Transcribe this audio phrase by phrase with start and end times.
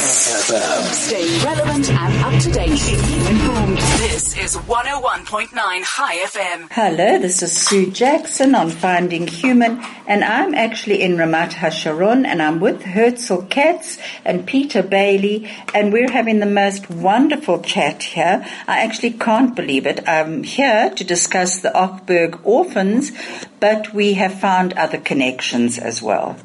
[0.00, 0.82] FM.
[0.94, 2.78] Stay relevant and up to date.
[2.78, 3.76] Keep informed.
[3.76, 6.68] This is 101.9 High FM.
[6.70, 12.40] Hello, this is Sue Jackson on Finding Human, and I'm actually in Ramat Hasharon, and
[12.40, 18.46] I'm with Herzl Katz and Peter Bailey, and we're having the most wonderful chat here.
[18.66, 20.08] I actually can't believe it.
[20.08, 23.12] I'm here to discuss the Ochberg orphans,
[23.60, 26.36] but we have found other connections as well.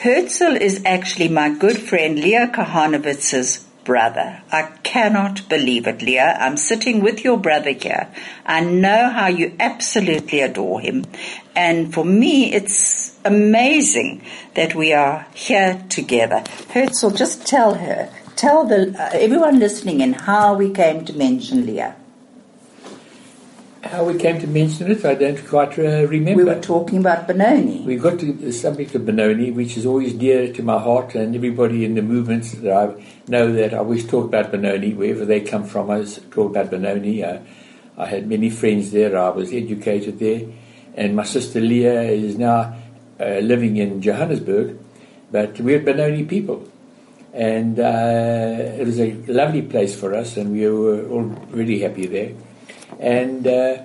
[0.00, 4.42] Herzl is actually my good friend Leah Kahanovitz's brother.
[4.50, 6.36] I cannot believe it, Leah.
[6.40, 8.08] I'm sitting with your brother here.
[8.44, 11.04] I know how you absolutely adore him.
[11.54, 14.22] And for me, it's amazing
[14.54, 16.42] that we are here together.
[16.74, 21.64] Herzl, just tell her, tell the, uh, everyone listening in how we came to mention
[21.64, 21.94] Leah.
[23.86, 26.44] How we came to mention it, I don't quite uh, remember.
[26.44, 27.82] We were talking about Benoni.
[27.82, 31.36] We got to the subject of Benoni, which is always dear to my heart, and
[31.36, 35.40] everybody in the movements that I know that I always talk about Benoni, wherever they
[35.40, 37.22] come from, I always talk about Benoni.
[37.22, 37.38] Uh,
[37.96, 40.42] I had many friends there, I was educated there,
[40.94, 42.74] and my sister Leah is now
[43.20, 44.78] uh, living in Johannesburg,
[45.30, 46.68] but we're Benoni people.
[47.32, 52.06] And uh, it was a lovely place for us, and we were all really happy
[52.06, 52.32] there.
[52.98, 53.82] And uh,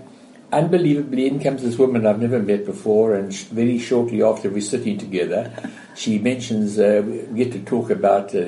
[0.52, 4.62] unbelievably, in comes this woman I've never met before, and sh- very shortly after we're
[4.62, 5.52] sitting together,
[5.96, 8.48] she mentions uh, we get to talk about uh,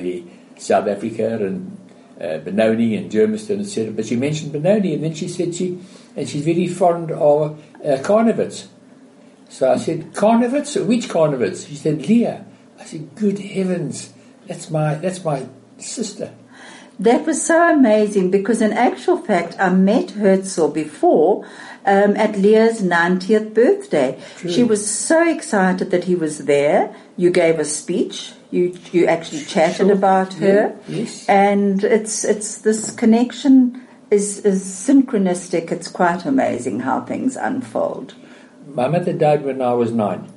[0.56, 1.76] South Africa and
[2.20, 3.92] uh, Benoni and Germiston, etc.
[3.92, 5.78] But she mentioned Benoni, and then she said she,
[6.16, 8.68] and she's very fond of uh, Kahanovitz.
[9.48, 10.84] So I said, Kahanovitz?
[10.84, 11.68] Which Kahanovitz?
[11.68, 12.44] She said, Leah.
[12.78, 14.12] I said, good heavens,
[14.46, 15.46] that's my, that's my
[15.78, 16.34] sister.
[16.98, 21.44] That was so amazing because, in actual fact, I met Herzl before
[21.84, 24.18] um, at Leah's 90th birthday.
[24.48, 26.94] She was so excited that he was there.
[27.16, 28.32] You gave a speech.
[28.52, 29.92] You you actually chatted Sure.
[29.92, 31.28] about her, Yeah, yes.
[31.28, 35.72] and it's it's this connection is is synchronistic.
[35.72, 38.14] It's quite amazing how things unfold.
[38.72, 40.28] My mother died when I was nine.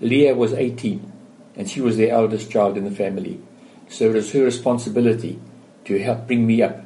[0.00, 1.12] Leah was 18,
[1.56, 3.40] and she was the eldest child in the family.
[3.88, 5.38] So it was her responsibility
[5.84, 6.84] to help bring me up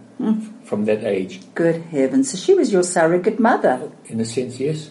[0.64, 1.40] from that age.
[1.54, 2.30] Good heavens!
[2.30, 3.90] So she was your surrogate mother.
[4.06, 4.90] In a sense, yes.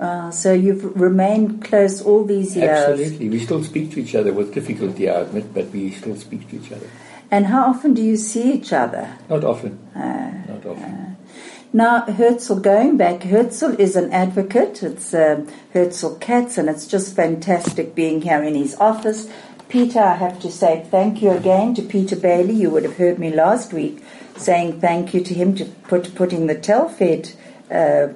[0.00, 2.70] Uh, so you've remained close all these years.
[2.70, 3.28] Absolutely.
[3.28, 6.56] We still speak to each other with difficulty, I admit, but we still speak to
[6.56, 6.88] each other.
[7.30, 9.16] And how often do you see each other?
[9.28, 9.78] Not often.
[9.94, 11.16] Not often.
[11.74, 14.82] Now, Herzl, going back, Herzl is an advocate.
[14.82, 19.30] It's um, Herzl Katz, and it's just fantastic being here in his office.
[19.72, 22.52] Peter, I have to say thank you again to Peter Bailey.
[22.52, 24.04] You would have heard me last week
[24.36, 27.34] saying thank you to him to put putting the Telfed
[27.70, 28.08] uh,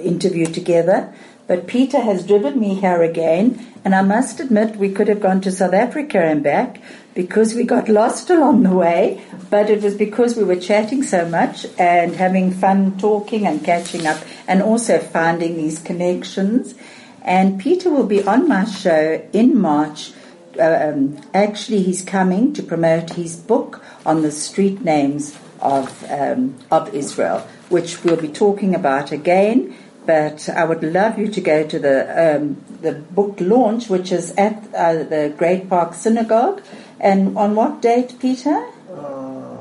[0.00, 1.14] interview together.
[1.46, 5.40] But Peter has driven me here again, and I must admit we could have gone
[5.42, 6.82] to South Africa and back
[7.14, 9.22] because we got lost along the way.
[9.50, 14.04] But it was because we were chatting so much and having fun talking and catching
[14.04, 16.74] up, and also finding these connections.
[17.22, 20.12] And Peter will be on my show in March.
[20.58, 26.94] Um, actually, he's coming to promote his book on the street names of um, of
[26.94, 29.74] Israel, which we'll be talking about again.
[30.06, 34.32] But I would love you to go to the um, the book launch, which is
[34.32, 36.62] at uh, the Great Park Synagogue.
[37.00, 38.66] And on what date, Peter?
[38.90, 39.58] Uh,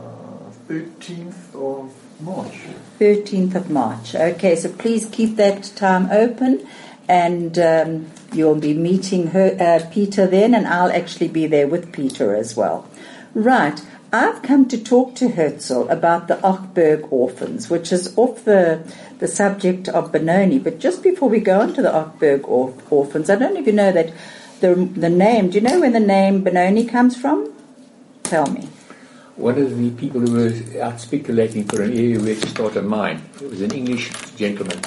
[0.67, 2.59] 13th of March.
[2.99, 4.15] 13th of March.
[4.15, 6.67] Okay, so please keep that time open,
[7.07, 11.91] and um, you'll be meeting her, uh, Peter then, and I'll actually be there with
[11.91, 12.89] Peter as well.
[13.33, 13.81] Right.
[14.11, 18.81] I've come to talk to Herzl about the Ochberg orphans, which is off the,
[19.19, 20.59] the subject of Benoni.
[20.59, 23.67] But just before we go on to the Ochberg or, orphans, I don't know if
[23.67, 24.13] you know that
[24.61, 27.53] the, the name, do you know where the name Benoni comes from?
[28.23, 28.69] Tell me.
[29.35, 32.81] One of the people who was out speculating for an area where to start a
[32.81, 34.79] mine, it was an English gentleman.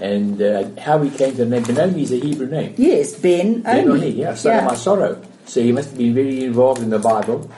[0.00, 2.74] And uh, how he came to the name Benoni is a Hebrew name.
[2.76, 4.10] Yes, Ben Benoni, Oni.
[4.10, 5.22] yeah, son of my sorrow.
[5.46, 7.50] So he must have been very involved in the Bible.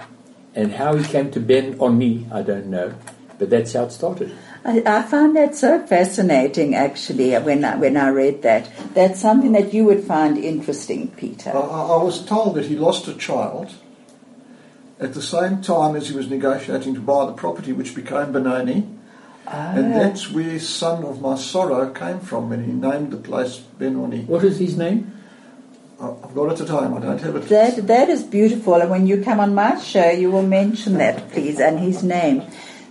[0.54, 2.94] And how he came to Ben Oni, I don't know.
[3.38, 4.36] But that's how it started.
[4.64, 8.68] I, I found that so fascinating, actually, when I, when I read that.
[8.94, 11.50] That's something that you would find interesting, Peter.
[11.50, 13.74] I, I I was told that he lost a child
[15.00, 18.86] at the same time as he was negotiating to buy the property which became Benoni.
[19.50, 19.98] And ah.
[19.98, 24.22] that's where Son of My Sorrow came from when he named the place Benoni.
[24.24, 25.12] What is his name?
[26.00, 27.48] I- I've got it at home, I don't have it.
[27.48, 31.30] That that is beautiful, and when you come on my show, you will mention that,
[31.30, 32.42] please, and his name.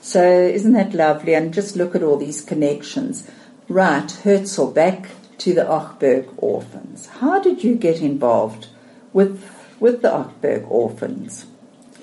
[0.01, 1.33] So isn't that lovely?
[1.33, 3.29] And just look at all these connections.
[3.69, 5.09] Right, Herzl, back
[5.39, 7.07] to the Ochberg orphans.
[7.07, 8.67] How did you get involved
[9.13, 9.43] with
[9.79, 11.45] with the Ochberg orphans?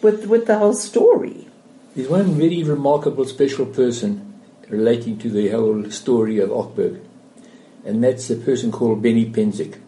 [0.04, 1.48] with, with the whole story.
[1.96, 4.33] There's one very remarkable special person
[4.76, 7.00] relating to the whole story of Ochberg,
[7.84, 9.78] and that's a person called Benny Penzick.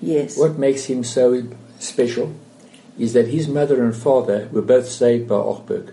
[0.00, 0.38] Yes.
[0.38, 1.42] What makes him so
[1.78, 2.34] special
[2.98, 5.92] is that his mother and father were both saved by Ochberg.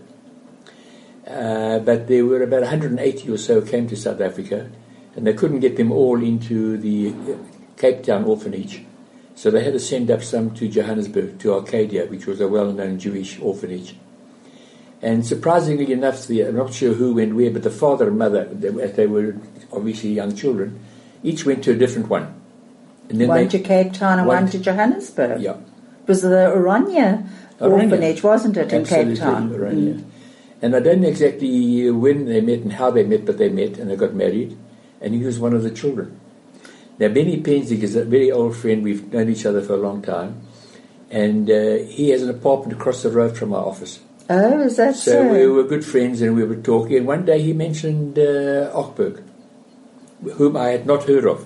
[1.28, 4.70] Uh, but there were about 180 or so came to South Africa,
[5.16, 7.38] and they couldn't get them all into the uh,
[7.78, 8.84] Cape Town orphanage.
[9.36, 13.00] So they had to send up some to Johannesburg, to Arcadia, which was a well-known
[13.00, 13.96] Jewish orphanage.
[15.02, 18.46] And surprisingly enough, the, I'm not sure who went where, but the father and mother,
[18.46, 19.36] they, were- they were
[19.74, 20.80] obviously young children,
[21.24, 22.36] each went to a different one.
[23.10, 25.42] And then one they, to Cape Town and one one to Johannesburg.
[25.42, 25.54] yeah,
[26.04, 27.28] It was the Oranje
[27.60, 27.72] Oranje.
[27.72, 29.54] orphanage, wasn't it, in Cape Town?
[29.58, 30.04] right, Mm.
[30.64, 33.80] And I don't know exactly when they met and how they met, but they met
[33.80, 34.56] and they got married,
[35.02, 36.20] and he was one of the children.
[37.00, 38.84] Now, Benny Penzick is a very old friend.
[38.84, 40.40] We've known each other for a long time,
[41.10, 44.00] and uh, he has an apartment across the road from our office.
[44.34, 45.12] Oh, is that so?
[45.12, 46.98] So we were good friends, and we were talking.
[46.98, 49.22] And one day he mentioned uh, Ochberg,
[50.36, 51.46] whom I had not heard of.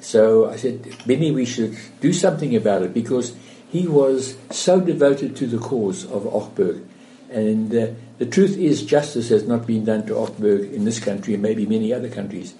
[0.00, 3.34] So I said, Benny, we should do something about it because
[3.68, 6.84] he was so devoted to the cause of Ochberg.
[7.30, 11.34] And uh, the truth is, justice has not been done to Ochberg in this country
[11.34, 12.54] and maybe many other countries.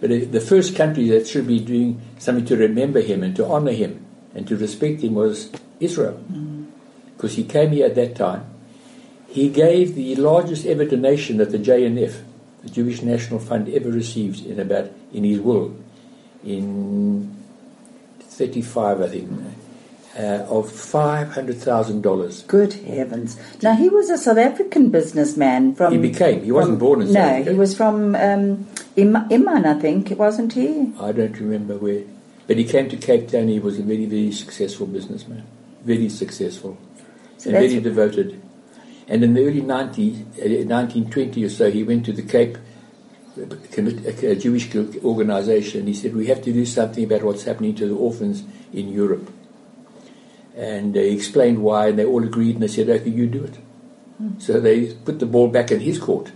[0.00, 3.46] But uh, the first country that should be doing something to remember him and to
[3.46, 4.04] honor him
[4.34, 6.20] and to respect him was Israel.
[7.16, 8.50] Because he came here at that time.
[9.34, 12.14] He gave the largest ever donation that the JNF,
[12.62, 15.74] the Jewish National Fund, ever received in about in his will
[16.44, 17.34] in
[18.20, 19.30] 35, I think,
[20.16, 22.46] uh, of $500,000.
[22.46, 23.36] Good heavens!
[23.60, 25.92] Now he was a South African businessman from.
[25.92, 26.44] He became.
[26.44, 27.50] He wasn't from- born in South No, Africa.
[27.52, 30.92] he was from um, Im- Iman, I think, wasn't he?
[31.00, 32.02] I don't remember where.
[32.46, 33.48] But he came to Cape Town.
[33.48, 35.42] He was a very, very successful businessman.
[35.84, 36.78] Very successful.
[37.38, 38.40] So and very devoted.
[39.08, 42.56] And in the early 90s, uh, 1920 or so, he went to the Cape,
[43.38, 44.74] uh, a Jewish
[45.04, 45.86] organization.
[45.86, 49.30] He said, we have to do something about what's happening to the orphans in Europe.
[50.56, 53.58] And they explained why, and they all agreed, and they said, okay, you do it.
[54.38, 56.32] So they put the ball back in his court.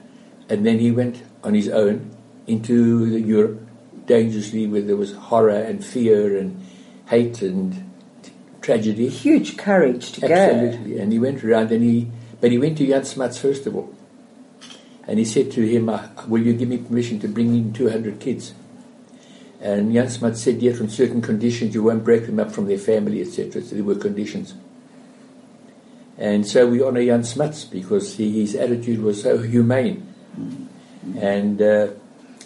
[0.49, 2.17] And then he went on his own
[2.47, 3.61] into the Europe
[4.07, 6.67] dangerously where there was horror and fear and
[7.07, 7.75] hate and
[8.23, 9.09] t- tragedy.
[9.09, 10.35] Huge courage to go.
[10.35, 10.99] Absolutely.
[10.99, 13.95] And he went around and he, but he went to Jan Smuts first of all.
[15.07, 18.21] And he said to him, uh, will you give me permission to bring in 200
[18.21, 18.53] kids?
[19.61, 22.79] And Jan Smuts said, yes, on certain conditions, you won't break them up from their
[22.79, 23.63] family, etc.
[23.63, 24.55] So there were conditions.
[26.19, 30.07] And so we honor Jan Smuts because he, his attitude was so humane.
[31.17, 31.89] And uh,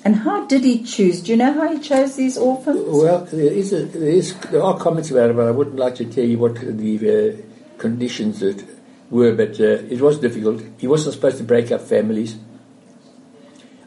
[0.04, 1.20] And how did he choose?
[1.22, 2.82] Do you know how he chose these orphans?
[2.86, 5.94] Well, there, is a, there, is, there are comments about it, but I wouldn't like
[5.96, 8.64] to tell you what the uh, conditions that
[9.12, 10.62] were, but uh, it was difficult.
[10.79, 12.37] He wasn't supposed to break up families.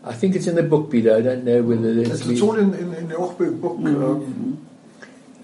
[0.04, 1.16] I think it's in the book, Peter.
[1.18, 2.28] I don't know whether It's, it's.
[2.28, 3.78] it's all in, in, in the Ochberg book.
[3.78, 3.96] Mm.
[4.06, 4.68] Um,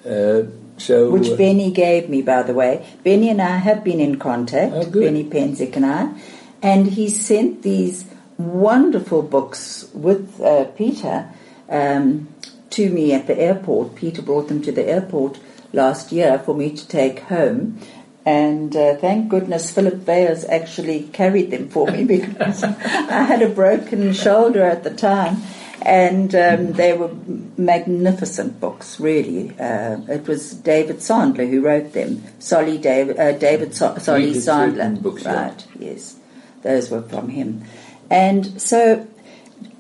[0.06, 0.42] uh,
[0.78, 2.86] so, Which uh, Benny gave me, by the way.
[3.04, 4.90] Benny and I have been in contact, Oh.
[4.90, 6.14] Benny Penzick and I,
[6.62, 8.06] and he sent these
[8.38, 11.30] wonderful books with uh, Peter
[11.70, 12.28] um,
[12.72, 13.96] to me at the airport.
[13.96, 15.40] Peter brought them to the airport
[15.74, 17.80] last year for me to take home.
[18.26, 23.50] And uh, thank goodness Philip Bayers actually carried them for me because I had a
[23.50, 25.38] broken shoulder at the time.
[25.84, 27.10] And um, they were
[27.58, 29.50] magnificent books, really.
[29.60, 32.24] Uh, it was David Sandler who wrote them.
[32.38, 35.02] Solly David, uh, David so- Solly Sandler.
[35.02, 35.48] books, yeah.
[35.48, 36.18] right, yes.
[36.62, 37.64] Those were from him.
[38.12, 39.08] And so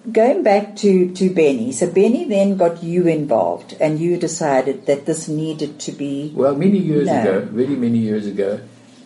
[0.09, 5.05] going back to, to Benny, so Benny then got you involved and you decided that
[5.05, 6.31] this needed to be.
[6.35, 7.21] Well, many years No.
[7.21, 8.59] ago, very many years ago,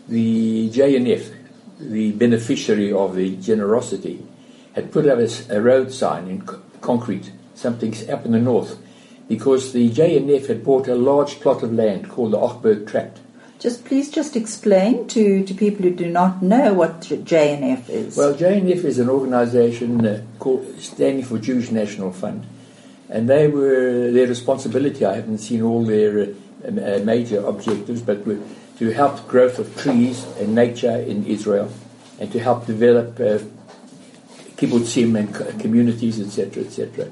[0.08, 1.34] the JNF,
[1.80, 4.26] the beneficiary of the generosity,
[4.74, 8.78] had put up a road sign in co- concrete, something up in the north,
[9.28, 13.20] because the JNF had bought a large plot of land called the Ochberg Tract.
[13.58, 18.18] Just please just explain to, to people who do not know what JNF is.
[18.18, 20.28] Well, JNF is an organisation
[20.80, 22.46] standing for Jewish National Fund,
[23.10, 25.06] and they were their responsibility.
[25.06, 26.28] I haven't seen all their
[26.68, 28.40] um, uh, major objectives, but were
[28.78, 31.72] to help growth of trees and nature in Israel,
[32.20, 33.40] and to help develop uh,
[34.58, 37.10] kibbutzim and communities, etc., etc.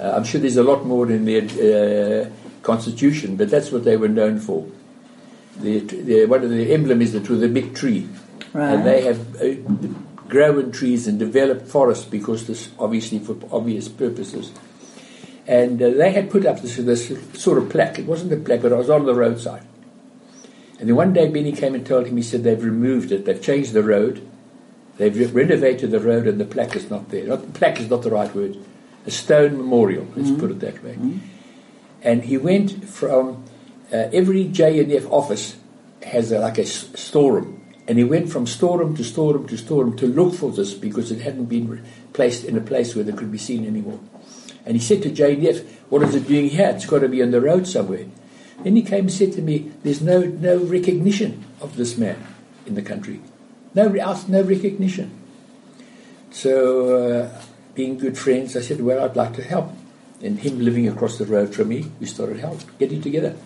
[0.00, 2.30] Uh, I'm sure there's a lot more in their uh,
[2.62, 4.66] constitution, but that's what they were known for.
[5.58, 8.08] The, the, one of the emblem is the, the big tree,
[8.52, 8.74] Right.
[8.74, 9.54] and they have uh,
[10.28, 14.52] grown trees and developed forests because this obviously for obvious purposes.
[15.46, 17.98] And uh, they had put up this, this sort of plaque.
[17.98, 19.64] It wasn't a plaque, but it was on the roadside.
[20.78, 23.40] And then one day Benny came and told him, he said, they've removed it, they've
[23.40, 24.26] changed the road,
[24.96, 27.26] they've re- renovated the road, and the plaque is not there.
[27.26, 28.56] Not, the plaque is not the right word.
[29.06, 30.98] A stone memorial, let's put it that way.
[32.02, 33.43] And he went from
[33.92, 35.56] uh, every JNF office
[36.02, 37.60] has a, like a storeroom.
[37.86, 41.20] And he went from storeroom to storeroom to storeroom to look for this because it
[41.20, 44.00] hadn't been placed in a place where it could be seen anymore.
[44.64, 46.68] And he said to JNF, what is it doing here?
[46.68, 48.06] It's got to be on the road somewhere.
[48.62, 52.16] Then he came and said to me, there's no, no recognition of this man
[52.64, 53.20] in the country.
[53.74, 55.10] No, no recognition.
[56.30, 57.42] So, uh,
[57.74, 59.72] being good friends, I said, well, I'd like to help.
[60.22, 63.36] And him living across the road from me, we started help, getting together.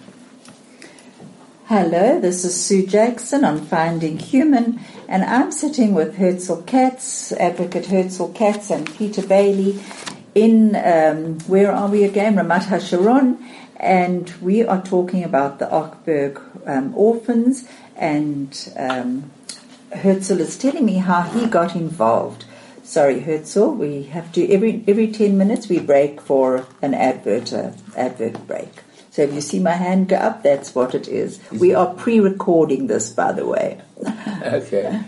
[1.69, 7.85] Hello, this is Sue Jackson on Finding Human, and I'm sitting with Herzl Katz, Advocate
[7.85, 9.79] Herzl Katz, and Peter Bailey
[10.35, 12.37] in, um, where are we again?
[12.37, 13.37] Ramat HaSharon,
[13.77, 19.31] and we are talking about the Ochberg um, orphans, and um,
[19.93, 22.47] Herzl is telling me how he got involved.
[22.83, 27.73] Sorry, Herzl, we have to, every, every 10 minutes we break for an advert, uh,
[27.95, 28.71] advert break.
[29.19, 31.41] So if you see my hand go up, that's what it is.
[31.51, 33.81] We are pre-recording this, by the way.
[34.41, 35.03] Okay.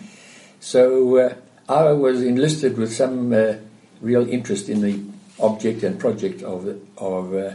[0.58, 1.34] So uh,
[1.68, 3.54] I was enlisted with some uh,
[4.00, 5.00] real interest in the
[5.38, 7.54] object and project of, of uh,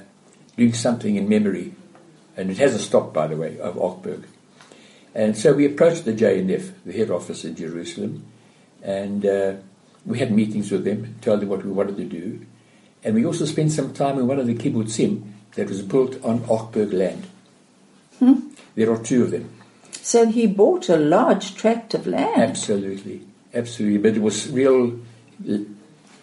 [0.55, 1.73] doing something in memory.
[2.37, 4.23] And it hasn't stopped, by the way, of Ochberg.
[5.13, 8.23] And so we approached the JNF, the head office in Jerusalem,
[8.81, 9.55] and uh,
[10.05, 12.45] we had meetings with them, told them what we wanted to do.
[13.03, 16.39] And we also spent some time in one of the kibbutzim that was built on
[16.41, 17.25] Ochberg land.
[18.75, 19.49] There are two of them.
[20.01, 22.41] So he bought a large tract of land.
[22.41, 23.21] Absolutely,
[23.53, 23.97] absolutely.
[23.97, 24.99] But it was real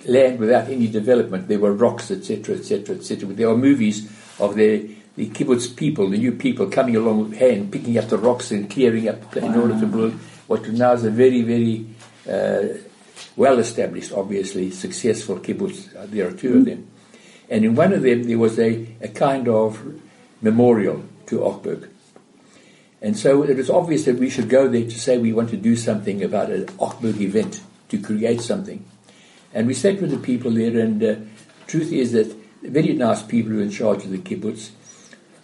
[0.06, 1.48] land without any development.
[1.48, 3.28] There were rocks, etc., etc., etc.
[3.28, 7.70] There are movies of the the kibbutz people, the new people, coming along with hand,
[7.70, 10.14] picking up the rocks and clearing up in order to build
[10.46, 11.84] what now is a very, very
[12.26, 12.78] uh,
[13.36, 15.94] well established, obviously successful kibbutz.
[15.94, 16.88] Uh, There are 2 of them,
[17.48, 20.00] and in one of them there was a, a kind of
[20.40, 21.88] memorial to Ochberg.
[23.00, 25.56] And so it was obvious that we should go there to say we want to
[25.56, 28.84] do something about an Ochberg event, to create something.
[29.52, 31.16] And we sat with the people there, and uh,
[31.66, 34.70] truth is that very nice people who were in charge of the kibbutz.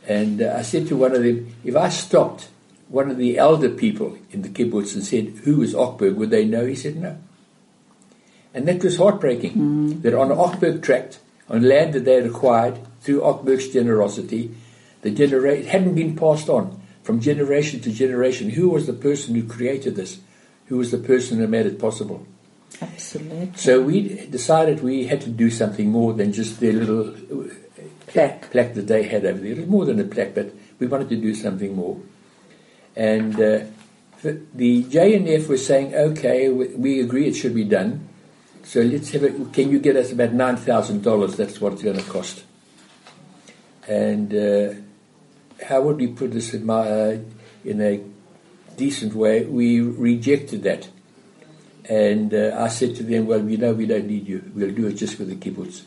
[0.06, 2.48] And uh, I said to one of them, if I stopped
[2.88, 6.44] one of the elder people in the kibbutz and said, who is Ochberg, would they
[6.44, 6.64] know?
[6.64, 7.18] He said, no.
[8.54, 12.78] And that was heartbreaking, that on an Ochberg tract, on land that they had acquired
[13.00, 14.54] through Ochberg's generosity,
[15.02, 18.50] the genera- it hadn't been passed on from generation to generation.
[18.50, 20.20] Who was the person who created this?
[20.66, 22.26] Who was the person who made it possible?
[22.82, 23.52] Absolutely.
[23.56, 27.48] So we decided we had to do something more than just their little uh,
[28.06, 28.50] Plaque.
[28.50, 29.52] plaque that they had over there.
[29.52, 31.98] It was more than a plaque, but we wanted to do something more.
[32.96, 33.60] And uh,
[34.22, 38.07] the, the JNF was saying, okay, we agree it should be done.
[38.68, 39.54] So let's have it.
[39.54, 41.38] Can you get us about nine thousand dollars?
[41.38, 42.44] That's what it's going to cost.
[43.88, 44.74] And uh,
[45.66, 47.18] how would we put this in, my, uh,
[47.64, 48.04] in a
[48.76, 49.46] decent way?
[49.46, 50.86] We rejected that.
[51.86, 54.44] And uh, I said to them, well, you know, we don't need you.
[54.54, 55.84] We'll do it just for the kibbutz.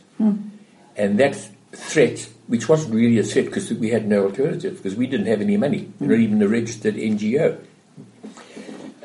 [0.98, 1.36] And that
[1.74, 5.42] threat, which wasn't really a threat because we had no alternative, because we didn't have
[5.42, 7.64] any money, not even a registered NGO,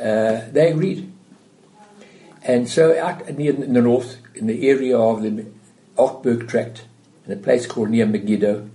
[0.00, 1.12] uh, they agreed.
[2.46, 5.46] And so out near in the north, in the area of the
[5.98, 6.84] Ochberg tract,
[7.26, 8.70] in a place called near Megiddo,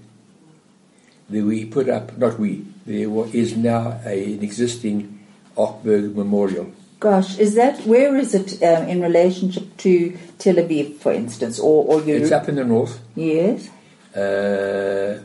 [1.30, 5.26] we put up, not we, there is now a, an existing
[5.56, 6.72] Ochberg memorial.
[7.00, 11.86] Gosh, is that where is it um, in relationship to Tel Aviv, for instance, or
[11.86, 12.18] or you?
[12.18, 13.00] It's up in the north.
[13.16, 13.70] Yes.
[14.16, 15.20] Uh,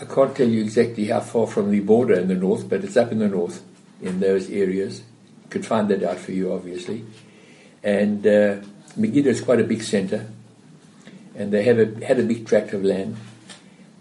[0.00, 2.96] I can't tell you exactly how far from the border in the north, but it's
[2.96, 3.62] up in the north
[4.00, 5.02] in those areas.
[5.50, 7.04] Could find that out for you, obviously.
[7.82, 8.56] And uh,
[8.96, 10.26] Megiddo is quite a big centre,
[11.34, 13.16] and they have a, had a big tract of land.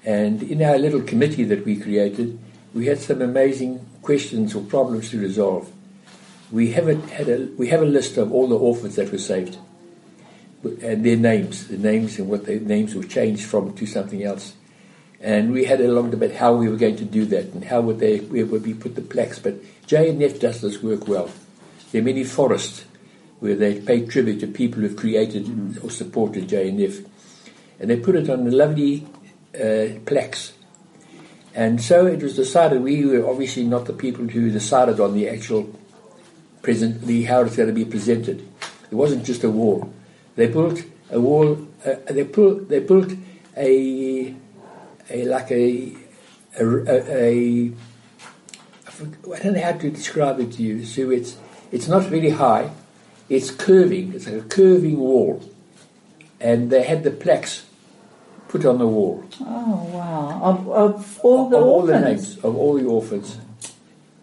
[0.05, 2.39] And in our little committee that we created,
[2.73, 5.71] we had some amazing questions or problems to resolve.
[6.51, 9.17] We have a, had a we have a list of all the orphans that were
[9.17, 9.57] saved,
[10.63, 14.53] and their names, the names and what their names were changed from to something else.
[15.21, 17.81] And we had a long debate how we were going to do that and how
[17.81, 19.39] would they where would we put the plaques.
[19.39, 21.29] But JNF does this work well.
[21.91, 22.85] There are many forests
[23.39, 27.05] where they pay tribute to people who've created or supported JNF,
[27.79, 29.07] and they put it on a lovely
[29.55, 30.53] uh, plaques.
[31.55, 32.81] And so it was decided.
[32.81, 35.73] We were obviously not the people who decided on the actual
[36.61, 38.47] present, the how it's going to be presented.
[38.91, 39.91] It wasn't just a wall.
[40.35, 41.67] They built a wall.
[41.85, 42.69] Uh, they built.
[42.69, 43.11] They built
[43.57, 44.35] a,
[45.09, 45.95] a like a
[46.59, 47.73] a, a, a
[49.33, 50.85] I don't know how to describe it to you.
[50.85, 51.37] So it's
[51.71, 52.69] it's not very high.
[53.29, 54.13] It's curving.
[54.13, 55.41] It's like a curving wall,
[56.39, 57.65] and they had the plaques
[58.47, 60.39] put on the wall Oh wow!
[60.41, 63.37] Of, of all the of all the names of all the orphans.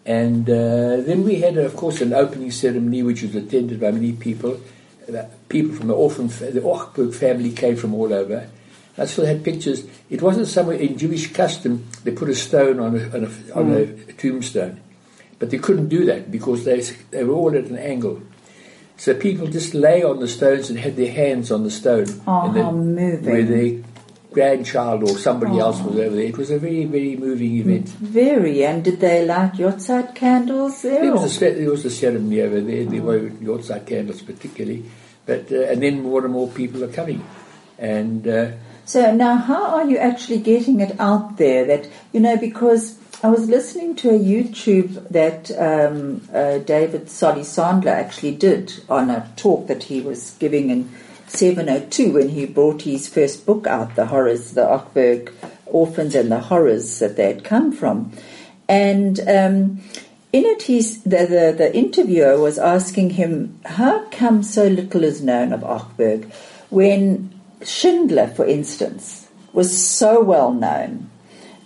[0.05, 4.13] And uh, then we had, of course, an opening ceremony which was attended by many
[4.13, 4.61] people.
[5.07, 8.49] Uh, People from the orphan, the Ochberg family came from all over.
[8.97, 9.85] I still had pictures.
[10.09, 13.73] It wasn't somewhere in Jewish custom they put a stone on a, on a, on
[13.73, 14.81] a tombstone,
[15.39, 18.21] but they couldn't do that because they they were all at an angle.
[18.97, 22.47] So people just lay on the stones and had their hands on the stone, Oh,
[22.47, 23.25] and how moving.
[23.31, 23.83] where their
[24.31, 26.25] grandchild or somebody else was over there.
[26.25, 27.89] It was a very very moving event.
[27.89, 28.65] Very.
[28.65, 31.01] And did they light yahrzeit candles there?
[31.01, 32.85] There was, a, there was a ceremony over there.
[32.85, 34.85] There were outside candles particularly,
[35.25, 37.23] but uh, and then more and more people are coming,
[37.77, 38.51] and uh,
[38.85, 41.65] So now, how are you actually getting it out there?
[41.65, 47.41] That you know, because I was listening to a YouTube that um, uh, David Solly
[47.41, 50.91] Sandler actually did on a talk that he was giving in
[51.25, 55.33] 702 when he brought his first book out, The Horrors, the Ochberg
[55.65, 58.11] Orphans and the Horrors that they had come from,
[58.69, 59.19] and.
[59.21, 59.81] Um,
[60.33, 65.23] in it, he's, the, the, the interviewer was asking him, how come so little is
[65.23, 66.29] known of Ochberg
[66.69, 67.33] when
[67.63, 71.09] Schindler, for instance, was so well known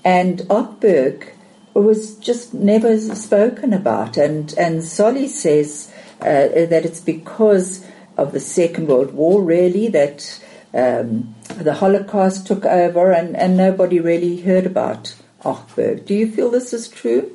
[0.03, 1.29] and Ochberg
[1.73, 4.17] was just never spoken about.
[4.17, 7.85] And, and Solly says uh, that it's because
[8.17, 13.99] of the Second World War, really, that um, the Holocaust took over and, and nobody
[13.99, 16.05] really heard about Ochberg.
[16.05, 17.31] Do you feel this is true?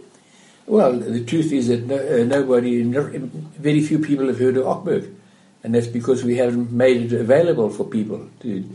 [0.66, 4.64] well, the truth is that no, uh, nobody, no, very few people have heard of
[4.64, 5.14] Ochberg,
[5.62, 8.69] and that's because we haven't made it available for people to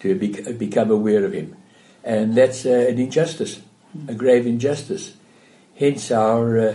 [0.00, 1.54] to bec- become aware of him,
[2.02, 3.60] and that's uh, an injustice,
[4.08, 5.14] a grave injustice.
[5.76, 6.74] Hence our uh,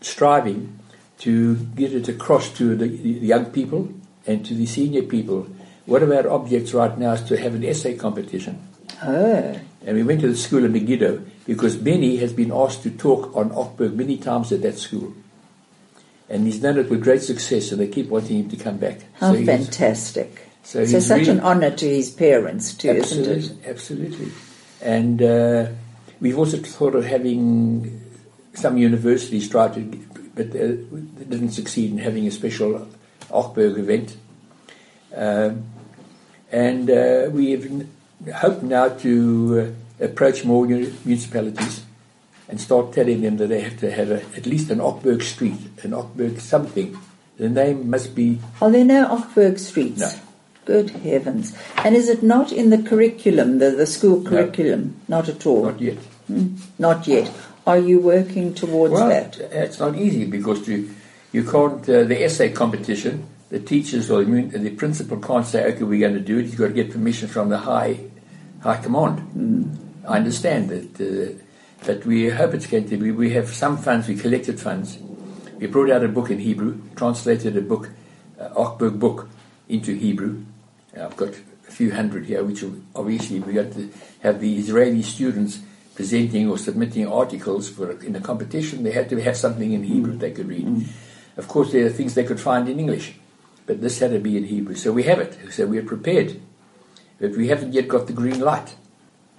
[0.00, 0.78] striving
[1.18, 3.92] to get it across to the, the young people
[4.26, 5.46] and to the senior people.
[5.86, 8.60] One of our objects right now is to have an essay competition.
[9.02, 12.90] Oh, And we went to the school in Megiddo because Benny has been asked to
[12.90, 15.14] talk on Ochberg many times at that school.
[16.28, 19.00] And he's done it with great success, and they keep wanting him to come back.
[19.14, 20.42] how he's- fantastic.
[20.62, 23.28] so So, such really- an honor to his parents, too, isn't it?
[23.64, 24.32] Absolutely, absolutely.
[24.82, 25.66] And uh,
[26.20, 28.00] we've also thought of having
[28.54, 29.80] some universities try to,
[30.34, 30.76] but uh,
[31.16, 32.88] they didn't succeed in having a special
[33.30, 34.16] Ochberg event.
[35.14, 35.64] Um,
[36.50, 37.86] and uh, we have
[38.36, 41.84] hope now to uh, approach more uni- municipalities
[42.48, 45.60] and start telling them that they have to have a, at least an Ochberg street,
[45.82, 46.98] an Ochberg something.
[47.36, 50.00] The name must be Are there no Ochberg streets?
[50.00, 50.10] No.
[50.68, 51.56] Good heavens.
[51.78, 55.00] And is it not in the curriculum, the, the school curriculum?
[55.08, 55.64] Not at all?
[55.64, 55.96] not yet.
[56.78, 57.32] Not yet.
[57.66, 59.38] Are you working towards Well, that?
[59.38, 60.94] it's not easy because you,
[61.32, 65.84] you can't, uh, the essay competition, the teachers or the, the principal can't say, okay,
[65.84, 66.44] we're going to do it.
[66.44, 68.00] You've got to get permission from the high,
[68.60, 70.02] high command.
[70.06, 71.32] I understand that, uh,
[71.86, 73.10] but we hope it's going to be.
[73.10, 74.98] We have some funds, we collected funds.
[75.58, 77.88] We brought out a book in Hebrew, translated a book,
[78.38, 79.30] uh, Ochberg book,
[79.66, 80.44] into Hebrew.
[81.00, 83.90] I've got a few hundred here, which obviously we're going to
[84.22, 85.60] have the Israeli students
[85.94, 88.84] presenting or submitting articles for in a competition.
[88.84, 90.20] They had to have something in Hebrew mm.
[90.20, 90.66] they could read.
[90.66, 90.86] Mm.
[91.36, 93.14] Of course, there are things they could find in English,
[93.66, 94.74] but this had to be in Hebrew.
[94.74, 95.36] So we have it.
[95.52, 96.40] So we're prepared,
[97.20, 98.76] but we haven't yet got the green light.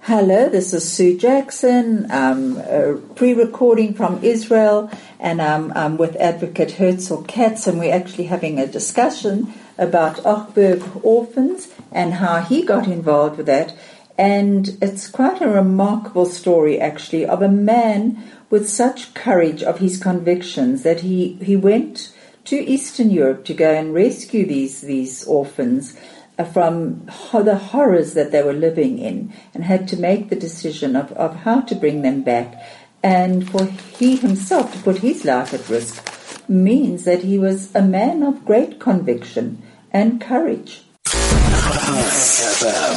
[0.04, 6.70] Hello, this is Sue Jackson, um, uh, pre-recording from Israel, and um, I'm with Advocate
[6.70, 12.86] Herzl Katz, and we're actually having a discussion about Ochberg orphans and how he got
[12.88, 13.76] involved with that.
[14.16, 20.02] And it's quite a remarkable story, actually, of a man with such courage of his
[20.02, 25.94] convictions that he, he went to Eastern Europe to go and rescue these, these orphans
[26.44, 31.12] from the horrors that they were living in and had to make the decision of,
[31.12, 32.54] of how to bring them back.
[33.02, 36.06] And for he himself to put his life at risk
[36.48, 40.82] means that he was a man of great conviction and courage.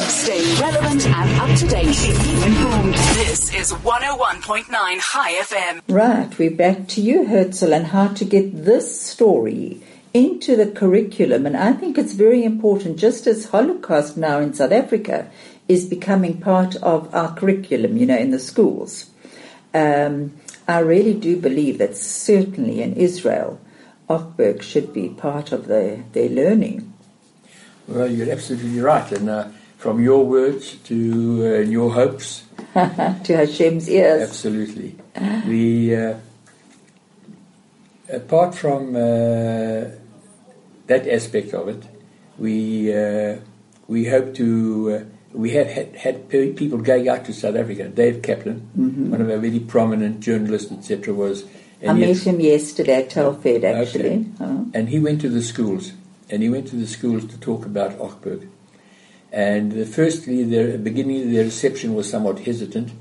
[0.04, 1.86] Stay relevant and up to date.
[1.86, 2.94] Informed.
[2.94, 5.80] This is 101.9 High FM.
[5.88, 9.82] Right, we're back to you, Herzl, and how to get this story
[10.14, 11.44] into the curriculum.
[11.44, 15.28] And I think it's very important, just as Holocaust now in South Africa
[15.68, 19.10] is becoming part of our curriculum, you know, in the schools.
[19.74, 20.36] Um,
[20.68, 23.60] I really do believe that certainly in Israel,
[24.08, 26.92] Ochberg should be part of their, their learning.
[27.88, 29.48] Well, you're absolutely right, and uh,
[29.78, 34.28] from your words to uh, your hopes, to Hashem's ears.
[34.28, 34.96] Absolutely.
[35.46, 36.18] We, uh,
[38.10, 39.84] apart from uh,
[40.86, 41.82] that aspect of it,
[42.38, 43.38] we uh,
[43.86, 44.92] we hope to.
[44.92, 47.88] Uh, we have had, had people going out to South Africa.
[47.88, 48.60] Dave Kaplan,
[49.10, 51.42] one of our very prominent journalists, etc., was.
[51.42, 51.90] Mm-hmm.
[51.90, 54.08] I met him yesterday at Telfed, actually.
[54.08, 54.26] Okay.
[54.40, 54.70] Oh.
[54.72, 55.92] And he went to the schools,
[56.30, 58.48] and he went to the schools to talk about Ochberg.
[59.32, 62.92] And the, firstly, the beginning of the reception was somewhat hesitant,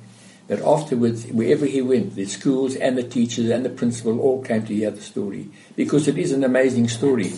[0.48, 4.66] but afterwards, wherever he went, the schools and the teachers and the principal all came
[4.66, 7.32] to hear the story because it is an amazing story.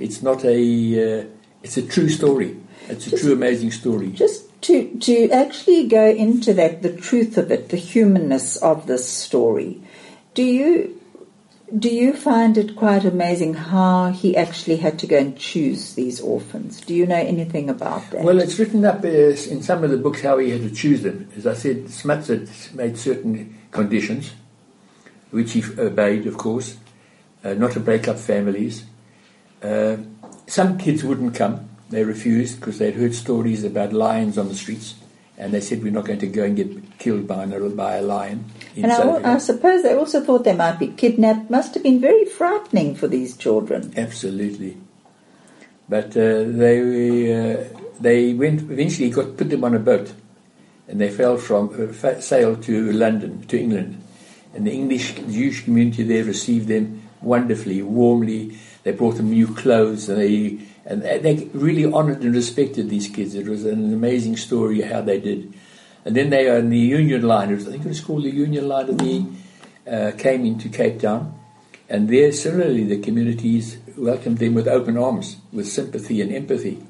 [0.00, 1.24] It's not a, uh,
[1.62, 2.56] it's a true story.
[2.88, 4.10] It's a true amazing story.
[4.10, 9.08] Just to, to actually go into that, the truth of it, the humanness of this
[9.08, 9.80] story,
[10.34, 11.00] do you
[11.78, 16.20] do you find it quite amazing how he actually had to go and choose these
[16.20, 16.80] orphans?
[16.80, 18.24] Do you know anything about that?
[18.24, 21.02] Well, it's written up uh, in some of the books how he had to choose
[21.02, 21.28] them.
[21.36, 24.32] As I said, Smuts had made certain conditions,
[25.30, 26.76] which he obeyed, of course,
[27.44, 28.84] uh, not to break up families.
[29.62, 29.96] Uh,
[30.46, 31.68] some kids wouldn't come.
[31.90, 34.94] They refused because they'd heard stories about lions on the streets.
[35.36, 38.02] And they said, we're not going to go and get killed by, an, by a
[38.02, 38.44] lion.
[38.76, 41.50] in and I, I suppose they also thought they might be kidnapped.
[41.50, 43.92] Must have been very frightening for these children.
[43.96, 44.76] Absolutely.
[45.88, 47.64] But uh, they uh,
[48.00, 50.12] they went eventually got put them on a boat,
[50.86, 54.00] and they fell from uh, sailed to London to England,
[54.54, 58.56] and the English Jewish community there received them wonderfully, warmly.
[58.90, 63.36] They brought them new clothes, and they and they really honoured and respected these kids.
[63.36, 65.54] It was an amazing story how they did.
[66.04, 67.54] And then they in the Union Line.
[67.54, 69.00] I think it was called the Union Line of
[69.88, 71.38] uh, came into Cape Town,
[71.88, 76.82] and there similarly the communities welcomed them with open arms, with sympathy and empathy.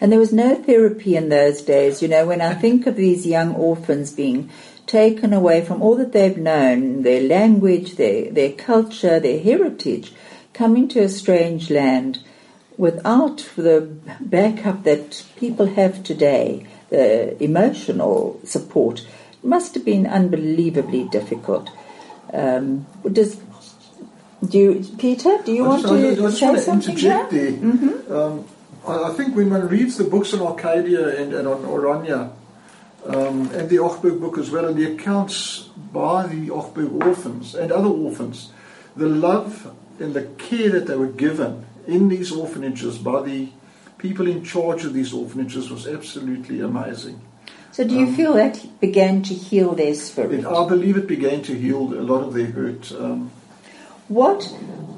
[0.00, 2.00] And there was no therapy in those days.
[2.00, 4.48] You know, when I think of these young orphans being
[4.86, 10.12] taken away from all that they've known, their language, their, their culture, their heritage,
[10.56, 12.18] coming to a strange land
[12.78, 13.80] without the
[14.20, 19.06] backup that people have today, the emotional support,
[19.42, 21.68] must have been unbelievably difficult.
[22.32, 23.36] Um, does
[24.46, 25.38] do you, Peter?
[25.44, 27.20] Do you I want just, I to just- I just say want to something here?
[27.20, 28.16] interject there.
[28.16, 28.44] Um,
[28.86, 32.32] I, I think when one reads the books on Arcadia and, and on Orania,
[33.06, 37.70] um, and the Ochberg book as well, and the accounts by the Ochberg orphans and
[37.72, 38.50] other orphans,
[38.96, 43.48] the love and the care that they were given in these orphanages by the
[43.98, 47.20] people in charge of these orphanages was absolutely amazing.
[47.72, 50.40] So, do you feel that began to heal their spirit?
[50.40, 52.90] It, I believe it began to heal a lot of their hurt.
[52.92, 53.30] Um,
[54.08, 54.44] What,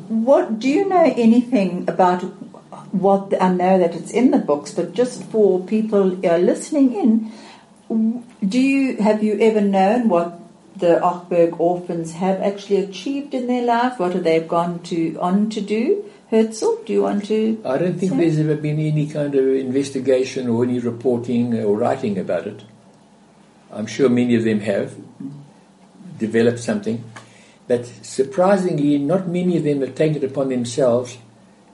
[0.09, 2.23] what do you know anything about
[2.93, 7.33] what I know that it's in the books, but just for people uh, listening in,
[8.47, 10.38] do you have you ever known what
[10.79, 13.99] the Ochberg orphans have actually achieved in their life?
[13.99, 16.05] What have they gone to on to do?
[16.31, 17.61] Herzl, do you want to?
[17.65, 18.19] I don't think say?
[18.19, 22.65] there's ever been any kind of investigation or any reporting or writing about it.
[23.73, 24.95] I'm sure many of them have
[26.19, 27.05] developed something,
[27.67, 31.19] but surprisingly, not many of them have taken it upon themselves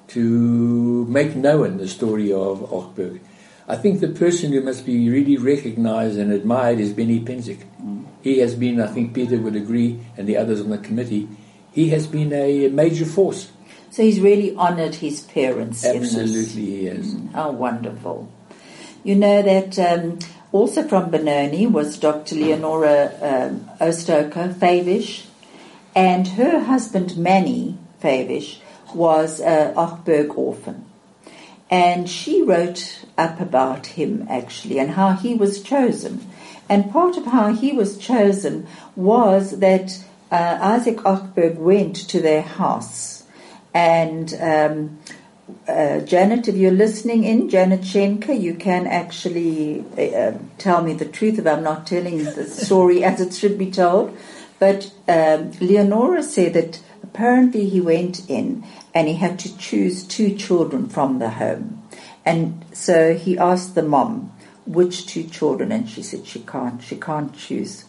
[0.09, 3.21] to make known the story of Ochberg.
[3.67, 7.65] I think the person who must be really recognized and admired is Benny Penzick.
[7.83, 7.94] Mm.
[8.25, 11.29] He has been, I think Peter would agree, and the others on the committee,
[11.73, 13.51] he has been a major force.
[13.91, 15.85] So he's really honoured his parents.
[15.85, 16.17] in this.
[16.17, 17.15] Absolutely, he has.
[17.35, 18.33] How wonderful.
[19.03, 20.21] You know that um,
[20.53, 22.37] also from Benoni was Dr.
[22.37, 25.27] Leonora um, Ostoker Favish,
[25.95, 28.57] and her husband Manny Favish
[28.95, 30.87] was a Ochberg orphan.
[31.71, 36.27] And she wrote up about him actually and how he was chosen.
[36.69, 42.43] And part of how he was chosen was that uh, Isaac Ochberg went to their
[42.43, 43.25] house
[43.75, 44.99] and um,
[45.67, 50.95] uh, Janet, if you're listening in, Janet Schenker, you can actually uh, um, tell me
[50.95, 54.17] the truth if I'm not telling the story as it should be told.
[54.61, 60.37] But um, Leonora said that apparently he went in and he had to choose two
[60.37, 61.83] children from the home.
[62.25, 64.33] And so he asked the mom,
[64.67, 65.73] which two children?
[65.73, 67.85] And she said she can't, she can't choose.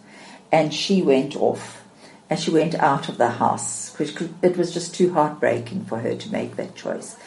[0.52, 1.84] And she went off
[2.30, 6.16] and she went out of the house because it was just too heartbreaking for her
[6.16, 7.18] to make that choice.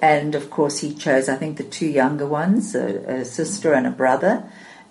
[0.00, 3.86] And of course, he chose, I think, the two younger ones, a, a sister and
[3.86, 4.48] a brother,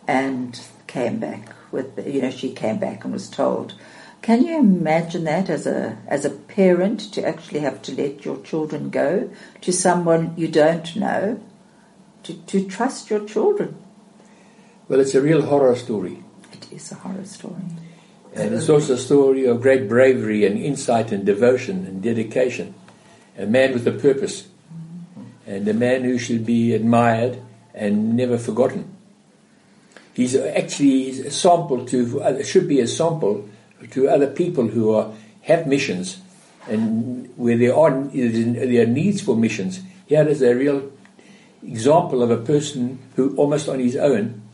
[0.08, 3.74] and came back with, you know, she came back and was told.
[4.22, 8.42] Can you imagine that as a as a parent to actually have to let your
[8.42, 9.30] children go
[9.62, 11.40] to someone you don't know,
[12.24, 13.78] to, to trust your children?
[14.88, 16.24] Well, it's a real horror story.
[16.54, 17.62] It is a horror story.
[18.34, 22.74] And it's also a story of great bravery and insight and devotion and dedication.
[23.38, 24.48] A man with a purpose.
[25.46, 27.42] And a man who should be admired
[27.74, 28.96] and never forgotten.
[30.14, 33.48] He's actually a sample to, should be a sample
[33.92, 36.20] to other people who are, have missions
[36.68, 39.82] and where there are, there are needs for missions.
[40.06, 40.92] Here is a real
[41.64, 44.47] example of a person who almost on his own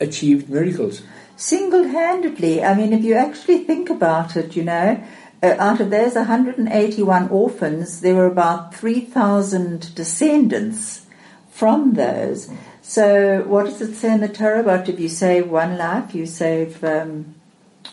[0.00, 1.02] achieved miracles.
[1.36, 5.02] Single handedly, I mean, if you actually think about it, you know,
[5.42, 11.06] uh, out of those 181 orphans, there were about 3,000 descendants
[11.50, 12.50] from those.
[12.82, 16.26] So, what does it say in the Torah about if you save one life, you
[16.26, 17.34] save, um,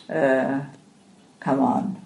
[0.09, 0.61] uh,
[1.39, 2.01] come on,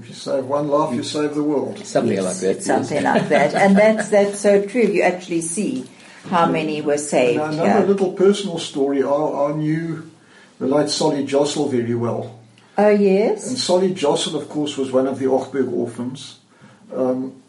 [0.00, 1.84] if you save one life, you save the world.
[1.84, 2.50] Something Yes, like that.
[2.58, 3.54] it's Something like that.
[3.54, 4.82] And that's, that's so true.
[4.82, 5.86] You actually see
[6.28, 7.38] how many were saved.
[7.38, 7.86] Now, another here.
[7.86, 9.02] little personal story.
[9.02, 10.10] I, I knew
[10.58, 12.38] the late Solly Jossel very well.
[12.78, 13.48] Oh, yes.
[13.48, 13.58] And?
[13.58, 16.38] Solly Jossel, of course, was one of the Ochberg orphans.
[16.94, 17.42] Um,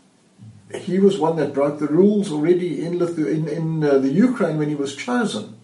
[0.74, 4.58] he was one that broke the rules already in, Lithu- in, in uh, the Ukraine
[4.58, 5.56] when he was chosen,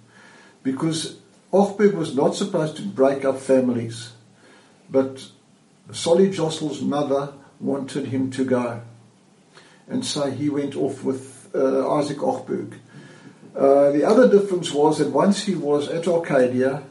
[0.63, 1.17] because
[1.52, 4.13] Ochberg was not supposed to break up families,
[4.89, 5.28] but
[5.91, 8.82] Solly Jossel's mother wanted him to go,
[9.88, 12.80] and so he went off with uh, Isaac Ochberg.
[13.55, 16.83] Uh, the other difference was that once he was at Arcadia,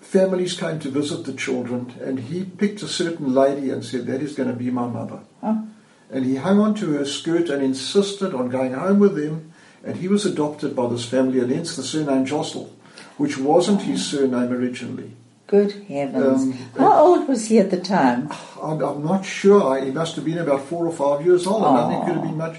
[0.00, 4.22] families came to visit the children, and he picked a certain lady and said, That
[4.22, 5.20] is going to be my mother.
[5.42, 5.68] Oh.
[6.10, 9.52] And he hung on to her skirt and insisted on going home with them,
[9.84, 12.70] and he was adopted by this family, and hence the surname Jossel,
[13.16, 15.12] which wasn't his surname originally.
[15.46, 16.42] Good heavens.
[16.42, 18.32] Um, how old was he at the time?
[18.60, 19.80] I'm, I'm not sure.
[19.80, 21.64] He must have been about four or five years old.
[21.64, 22.56] I don't think it could have been much.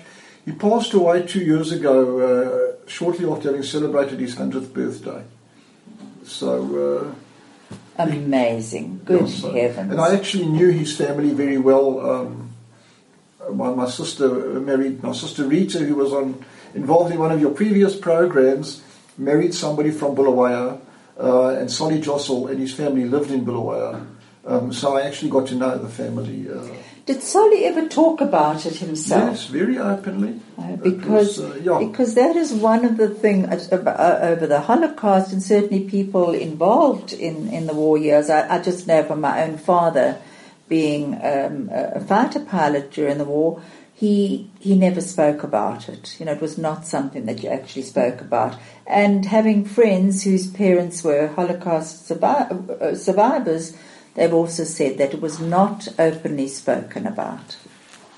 [0.47, 5.21] He passed away two years ago, uh, shortly after having celebrated his 100th birthday.
[6.23, 7.13] So.
[7.99, 9.01] Uh, Amazing.
[9.03, 9.91] Good Yeah, so- heavens.
[9.91, 11.99] And I actually knew his family very well.
[11.99, 12.49] Um,
[13.51, 14.29] my, my sister
[14.61, 18.81] married my sister Rita, who was on involved in one of your previous programs,
[19.17, 20.79] married somebody from Bulawayo,
[21.19, 24.05] uh, and Solly Jossel and his family lived in Bulawayo.
[24.45, 26.47] Um, so I actually got to know the family.
[26.49, 26.67] Uh,
[27.07, 29.31] Did Solly ever talk about it himself?
[29.31, 30.41] yes, very openly.
[30.57, 31.87] Uh, because was, uh, yeah.
[31.87, 37.47] because that is one of the things over the Holocaust and certainly people involved in,
[37.47, 38.29] in the war years.
[38.29, 40.19] I, I just know from my own father
[40.67, 43.61] being um, a a fighter pilot during the war,
[43.93, 46.19] he he never spoke about it.
[46.19, 48.57] You know, it was not something that you actually spoke about.
[48.85, 53.77] And having friends whose parents were Holocaust survi- uh, survivors,
[54.17, 57.55] they've also said that it was not openly spoken about.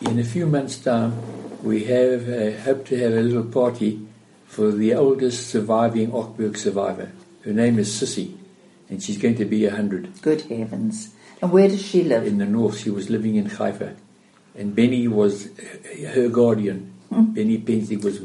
[0.01, 1.13] In a few months' time,
[1.61, 4.07] we have uh, hope to have a little party
[4.47, 7.11] for the oldest surviving Ochberg survivor.
[7.43, 8.35] Her name is Sissy,
[8.89, 10.21] and she's going to be a hundred.
[10.21, 11.13] Good heavens!
[11.41, 12.25] And where does she live?
[12.25, 13.95] In the north, she was living in Haifa,
[14.55, 15.49] and Benny was
[16.13, 16.93] her guardian.
[17.11, 18.21] Benny Pensley was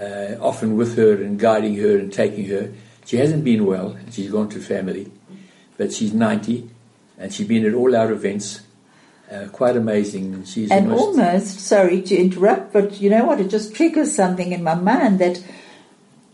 [0.00, 2.72] uh, often with her and guiding her and taking her.
[3.04, 5.12] She hasn't been well, she's gone to family,
[5.76, 6.70] but she's 90,
[7.18, 8.62] and she's been at all our events.
[9.30, 10.44] Uh, quite amazing.
[10.44, 13.40] She's And almost almost, sorry to interrupt, but you know what?
[13.40, 15.42] It just triggers something in my mind that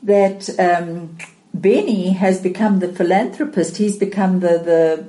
[0.03, 1.17] that um,
[1.55, 3.79] Benny has become the philanthropist.
[3.79, 5.09] He's become the the,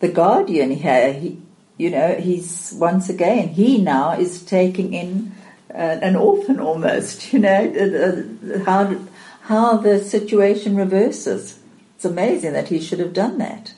[0.00, 1.12] the guardian here.
[1.12, 1.38] He,
[1.76, 5.32] you know, he's once again he now is taking in
[5.72, 7.32] uh, an orphan almost.
[7.32, 8.96] You know uh, uh, how
[9.42, 11.60] how the situation reverses.
[11.94, 13.73] It's amazing that he should have done that.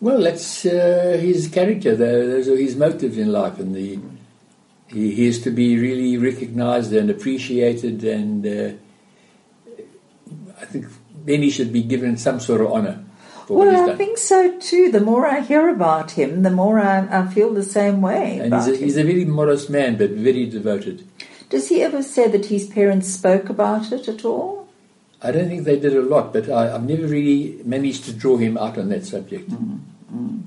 [0.00, 1.96] Well, that's uh, his character.
[1.96, 3.98] tho- Those are his motives in life, and the
[4.88, 8.04] he, he is to be really recognised and appreciated.
[8.04, 8.72] And uh,
[10.60, 10.86] I think
[11.24, 13.02] then he should be given some sort of honour
[13.46, 14.90] for what he's Well, I think so too.
[14.92, 18.38] The more I hear about him, the more I, I feel the same way.
[18.38, 21.06] and he's a, he's a very modest man, but very devoted.
[21.48, 24.65] Does he ever say that his parents spoke about it at all?
[25.22, 28.36] I don't think they did a lot, but I, I've never really managed to draw
[28.36, 29.50] him out on that subject.
[29.50, 29.74] Mm-hmm.
[30.14, 30.40] Mm-hmm.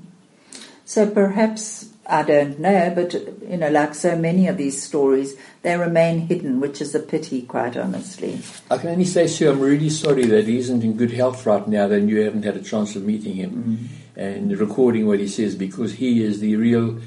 [0.84, 5.76] So perhaps I don't know, but you know, like so many of these stories, they
[5.76, 8.40] remain hidden, which is a pity, quite honestly.
[8.70, 11.66] I can only say, sir, I'm really sorry that he isn't in good health right
[11.68, 14.20] now, then you haven't had a chance of meeting him mm-hmm.
[14.20, 17.00] and recording what he says, because he is the real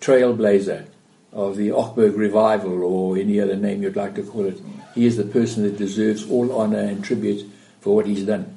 [0.00, 0.86] trailblazer
[1.32, 4.60] of the Ochberg revival or any other name you'd like to call it.
[4.94, 7.48] He is the person that deserves all honour and tribute
[7.80, 8.56] for what he's done.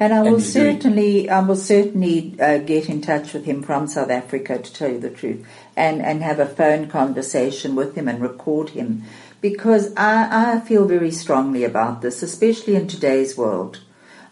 [0.00, 3.62] And I And will doing- certainly, I will certainly uh, get in touch with him
[3.62, 7.94] from South Africa to tell you the truth, and and have a phone conversation with
[7.94, 9.04] him and record him,
[9.40, 13.78] because I I feel very strongly about this, especially in today's world.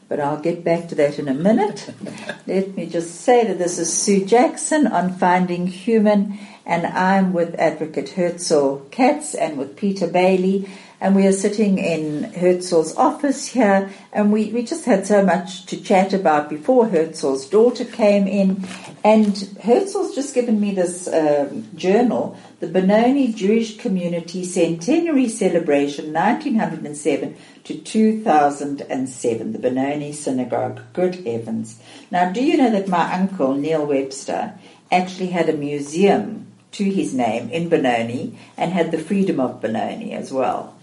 [0.09, 1.95] but I'll get back to that in a minute.
[2.49, 7.55] Let me just say that this is Sue Jackson on Finding Human, and I'm with
[7.61, 10.69] Advocate Herzl Katz and with Peter Bailey
[11.01, 15.65] and we are sitting in Herzl's office here, and we, we just had so much
[15.67, 18.67] to chat about before Herzl's daughter came in,
[19.03, 27.35] and Herzl's just given me this um, journal, the Benoni Jewish Community Centenary Celebration, 1907
[27.65, 30.81] to 2007, the Benoni Synagogue.
[30.93, 31.81] Good heavens!
[32.11, 34.55] Now, do you know that my uncle Neil Webster
[34.93, 40.13] actually had a museum to his name in Benoni and had the Freedom of Benoni
[40.13, 40.77] as well.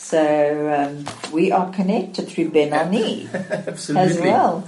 [0.00, 0.24] So
[0.74, 4.66] um, we are connected through Benoni as well.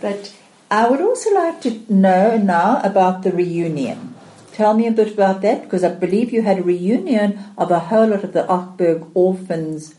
[0.00, 0.34] But
[0.70, 4.14] I would also like to know now about the reunion.
[4.52, 7.80] Tell me a bit about that because I believe you had a reunion of a
[7.80, 9.96] whole lot of the Ochberg orphans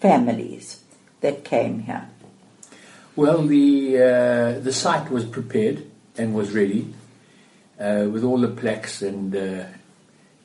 [0.00, 0.84] families
[1.20, 2.08] that came here.
[3.16, 5.84] Well, the uh, the site was prepared
[6.16, 6.94] and was ready
[7.78, 9.64] uh, with all the plaques and uh,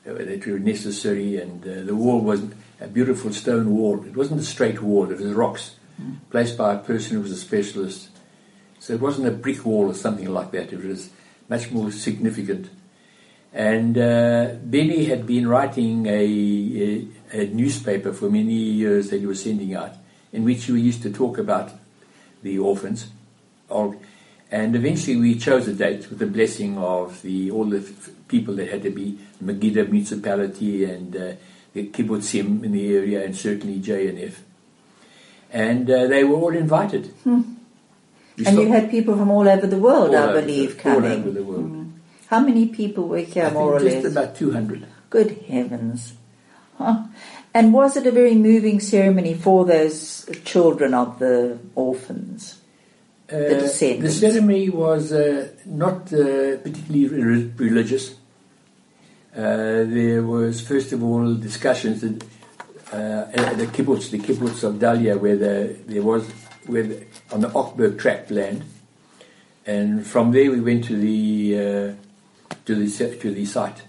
[0.04, 2.42] that were necessary, and uh, the wall was
[2.80, 4.04] a beautiful stone wall.
[4.04, 5.76] It wasn't a straight wall, it was rocks
[6.30, 8.08] placed by a person who was a specialist.
[8.78, 11.10] So it wasn't a brick wall or something like that, it was
[11.48, 12.70] much more significant.
[13.52, 19.26] And uh, Benny had been writing a, a, a, newspaper for many years that he
[19.26, 19.94] was sending out,
[20.32, 21.72] in which he used to talk about
[22.42, 23.08] the orphans.
[23.70, 27.80] And eventually we chose a date with the blessing of the, all the
[28.28, 31.32] people that had to be Megiddo municipality and uh,
[31.84, 34.34] kibbutzim in the area and certainly JNF.
[35.52, 37.06] And uh, they were all invited.
[37.24, 37.42] Hmm.
[38.44, 41.10] And you had people from all over the world, I believe, the, coming.
[41.10, 41.72] All over the world.
[41.72, 41.92] Mm.
[42.26, 44.12] How many people were here, I more or just less?
[44.12, 44.86] about 200.
[45.08, 46.14] Good heavens.
[46.76, 47.04] Huh.
[47.54, 52.58] And was it a very moving ceremony for those children of the orphans?
[53.32, 53.98] Uh, the?
[54.00, 58.14] The ceremony was uh, not uh, particularly re- religious.
[59.36, 65.20] Uh, there was, first of all, discussions uh, at the kibbutz, the kibbutz of Dalia,
[65.20, 66.26] where the, there was
[66.64, 68.64] where the, on the Ochberg tract land,
[69.66, 73.82] and from there we went to the uh, to the to the site,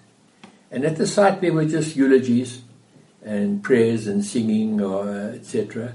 [0.70, 2.62] and at the site there were just eulogies
[3.24, 5.94] and prayers and singing, uh, etc.,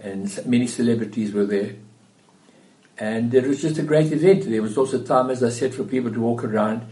[0.00, 1.74] and many celebrities were there.
[2.98, 4.48] And it was just a great event.
[4.48, 6.86] There was also time, as I said, for people to walk around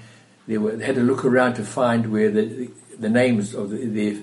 [0.46, 3.87] they, were, they had to look around to find where the, the names of the,
[3.87, 4.22] their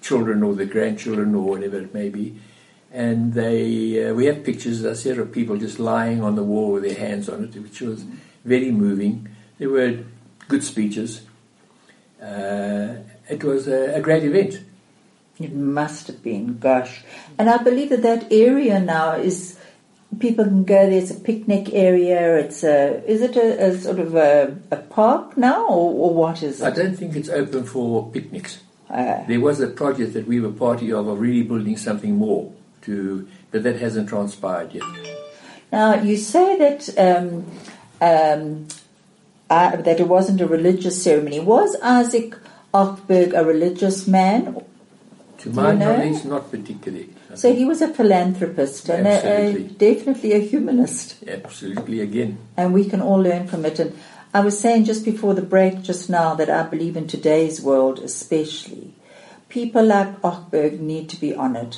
[0.00, 2.38] children or the grandchildren or whatever it may be.
[2.92, 6.42] And they, uh, we have pictures, as I said, of people just lying on the
[6.42, 8.04] wall with their hands on it, which was
[8.44, 9.28] very moving.
[9.58, 9.98] There were
[10.48, 11.22] good speeches.
[12.22, 12.96] Uh,
[13.28, 14.60] it was a, a great event.
[15.38, 17.02] It must have been, gosh.
[17.38, 19.55] And I believe that that area now is
[20.18, 20.98] people can go there.
[20.98, 22.38] It's a picnic area.
[22.38, 26.42] It's a is it a, a sort of a, a, park now, or, or, what
[26.42, 26.64] is it?
[26.64, 28.60] I don't think it's open for picnics.
[28.88, 32.52] Uh, there was a project that we were party of of really building something more
[32.82, 34.84] to, but that hasn't transpired yet.
[35.72, 37.44] Now you say that um,
[38.00, 38.68] um,
[39.50, 41.40] uh, that it wasn't a religious ceremony.
[41.40, 42.36] Was Isaac
[42.72, 44.62] Ochberg a religious man?
[45.38, 47.10] To my knowledge, not particularly.
[47.36, 51.22] So he was a philanthropist and a, a, definitely a humanist.
[51.28, 52.38] Absolutely, again.
[52.56, 53.78] And we can all learn from it.
[53.78, 53.96] And
[54.32, 57.98] I was saying just before the break just now that I believe in today's world
[57.98, 58.94] especially,
[59.48, 61.76] people like Ochberg need to be honored.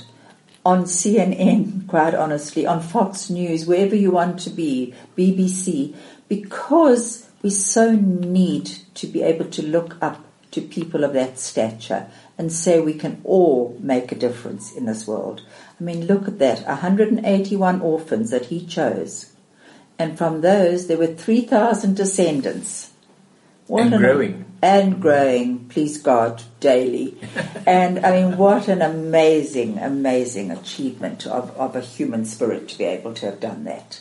[0.64, 5.94] On CNN, quite honestly, on Fox News, wherever you want to be, BBC,
[6.28, 12.08] because we so need to be able to look up to people of that stature
[12.36, 15.42] and say we can all make a difference in this world.
[15.80, 19.32] I mean, look at that 181 orphans that he chose.
[19.98, 22.92] And from those, there were 3,000 descendants.
[23.66, 24.44] What and an, growing.
[24.62, 27.18] And growing, please God, daily.
[27.66, 32.84] and I mean, what an amazing, amazing achievement of, of a human spirit to be
[32.84, 34.00] able to have done that.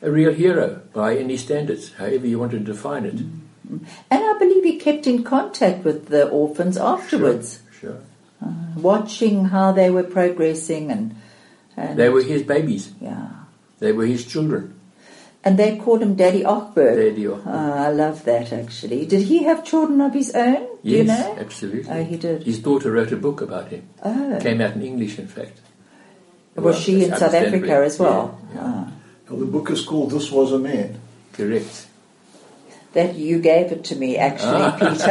[0.00, 3.16] A real hero by any standards, however you want to define it.
[3.16, 3.43] Mm.
[3.68, 7.60] And I believe he kept in contact with the orphans afterwards.
[7.80, 7.92] Sure.
[7.92, 8.00] sure.
[8.44, 11.16] Uh, watching how they were progressing and,
[11.76, 12.92] and, They were his babies.
[13.00, 13.28] Yeah.
[13.78, 14.80] They were his children.
[15.42, 16.96] And they called him Daddy Ochberg.
[16.96, 17.42] Daddy Ochberg.
[17.46, 19.04] Oh, I love that actually.
[19.06, 20.66] Did he have children of his own?
[20.82, 21.36] Yes, you know?
[21.38, 21.90] absolutely.
[21.90, 22.42] Oh, he did.
[22.44, 23.86] His daughter wrote a book about him.
[24.02, 24.38] Oh.
[24.40, 25.60] Came out in English, in fact.
[26.56, 28.40] Was well, she in South Africa as well?
[28.54, 28.84] Yeah, yeah.
[28.86, 28.92] Oh.
[29.30, 31.00] Well, the book is called This Was a Man.
[31.32, 31.88] Correct.
[32.94, 34.76] That you gave it to me, actually, Ah.
[34.78, 35.10] Peter.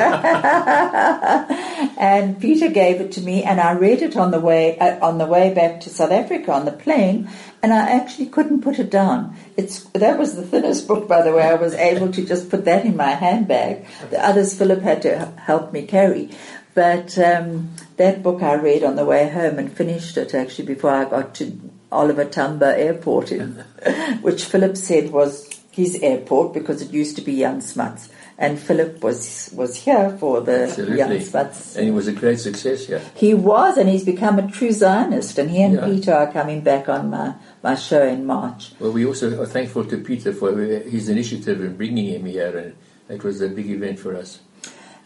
[2.00, 5.18] and Peter gave it to me, and I read it on the way uh, on
[5.18, 7.30] the way back to South Africa on the plane,
[7.62, 9.36] and I actually couldn't put it down.
[9.58, 11.44] It's that was the thinnest book, by the way.
[11.44, 13.86] I was able to just put that in my handbag.
[14.10, 16.30] The others Philip had to help me carry.
[16.76, 20.90] But um, that book I read on the way home and finished it actually before
[20.90, 21.52] I got to
[21.92, 23.52] Oliver Tambo Airport, in,
[24.22, 28.10] which Philip said was his airport because it used to be Jan Smuts.
[28.38, 30.68] And Philip was was here for the
[30.98, 31.76] Jan Smuts.
[31.76, 33.00] And it was a great success, yeah.
[33.16, 35.38] He was, and he's become a true Zionist.
[35.38, 35.86] And he and Yeah.
[35.86, 38.72] Peter are coming back on my, my show in March.
[38.80, 42.76] Well, we also are thankful to Peter for his initiative in bringing him here, and
[43.08, 44.40] that was a big event for us.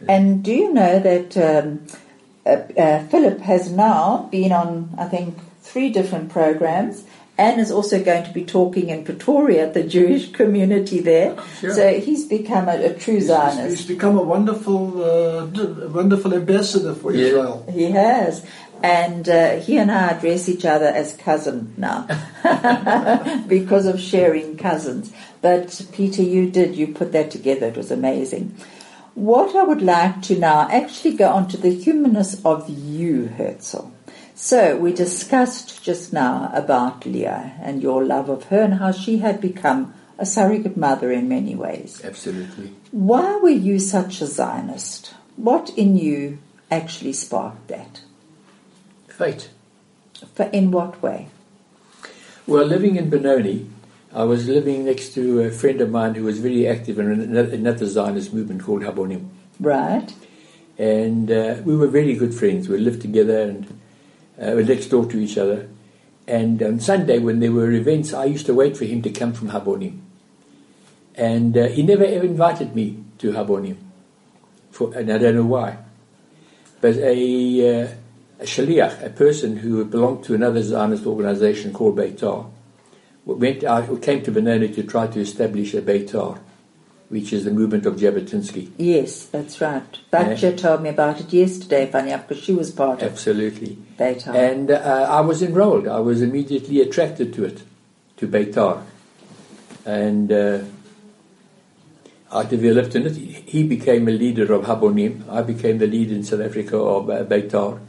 [0.08, 1.86] And do you know that um,
[2.46, 2.50] uh,
[2.80, 7.04] uh, Philip has now been on, I think, three different programs
[7.38, 11.38] and is also going to be talking in Pretoria at the Jewish community there.
[11.60, 11.74] Sure.
[11.74, 13.78] So he's become a, a true He's, Zionist.
[13.78, 15.46] he's become a wonderful, uh,
[15.90, 17.26] wonderful ambassador for Yeah.
[17.28, 17.66] Israel.
[17.72, 18.44] He has.
[18.84, 22.06] And uh, he and I address each other as cousin now
[23.48, 25.12] because of sharing cousins.
[25.42, 27.68] But Peter, you did, you put that together.
[27.68, 28.56] It was amazing.
[29.16, 33.92] What I would like to now actually go on to the humanness of you, Herzl.
[34.40, 39.18] So we discussed just now about Leah and your love of her and how she
[39.18, 42.02] had become a surrogate mother in many ways.
[42.06, 42.72] Absolutely.
[42.92, 45.16] Why were you such a Zionist?
[45.38, 46.38] What in you
[46.70, 48.02] actually sparked that?
[49.08, 49.50] Fate.
[50.36, 51.30] For in what way?
[52.46, 53.68] Well, living in Benoni,
[54.14, 57.88] I was living next to a friend of mine who was very active in another,
[57.88, 59.30] Zionist movement called Habonim.
[59.60, 60.14] Right?
[60.78, 62.70] And uh, we were very good friends.
[62.70, 63.80] We lived together and
[64.42, 65.70] uh, were next door to each other.
[66.28, 69.34] And on Sunday, when there were events, I used to wait for him to come
[69.34, 70.00] from Habonim.
[71.16, 73.78] And uh, he never ever invited me to Habonim.
[74.72, 75.78] For, and I don't know why.
[76.82, 77.88] But a, uh,
[78.40, 82.52] a shaliach, a person who belonged to another Zionist organization called Beitar,
[83.26, 86.40] went out, came to Benoni to try to establish a Beitar,
[87.10, 88.72] which is the movement of Jabotinsky.
[88.78, 90.00] Yes, that's right.
[90.12, 93.78] Batja told me about it yesterday, funny enough, because she was part of Absolutely.
[93.98, 94.36] Beitar.
[94.36, 95.88] And uh, I was enrolled.
[95.88, 97.64] I was immediately attracted to it,
[98.18, 98.84] to Beitar.
[99.86, 100.64] And uh,
[102.30, 103.16] I developed in it.
[103.16, 105.30] He became a leader of Habonim.
[105.30, 107.80] I became the leader in South Africa of uh, Beitar.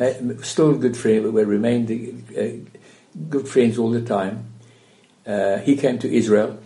[0.00, 1.30] Uh, still good friends.
[1.30, 1.90] We remained
[2.36, 2.42] uh,
[3.28, 4.46] good friends all the time.
[5.24, 6.58] Uh, he came to Israel.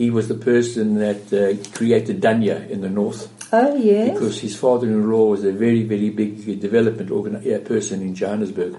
[0.00, 4.08] He was the person that uh, created Danya in the north oh, yes.
[4.10, 8.78] because his father-in-law was a very, very big development organi- uh, person in Johannesburg,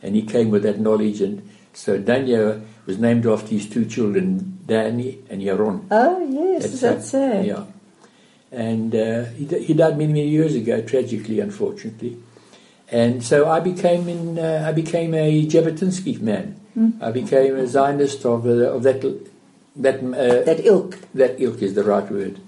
[0.00, 1.20] and he came with that knowledge.
[1.20, 1.42] And
[1.72, 5.86] so Danya was named after his two children, Danny and Yaron.
[5.90, 7.40] oh, yes, is that so?
[7.40, 7.64] Yeah,
[8.52, 12.16] and uh, he, di- he died many, many years ago, tragically, unfortunately.
[12.92, 16.60] And so I became in, uh, I became a Jabotinsky man.
[16.74, 16.90] Hmm.
[17.00, 19.00] I became a Zionist of, uh, of that
[19.76, 20.98] that uh, That ilk.
[21.14, 22.40] that ilk is the right word.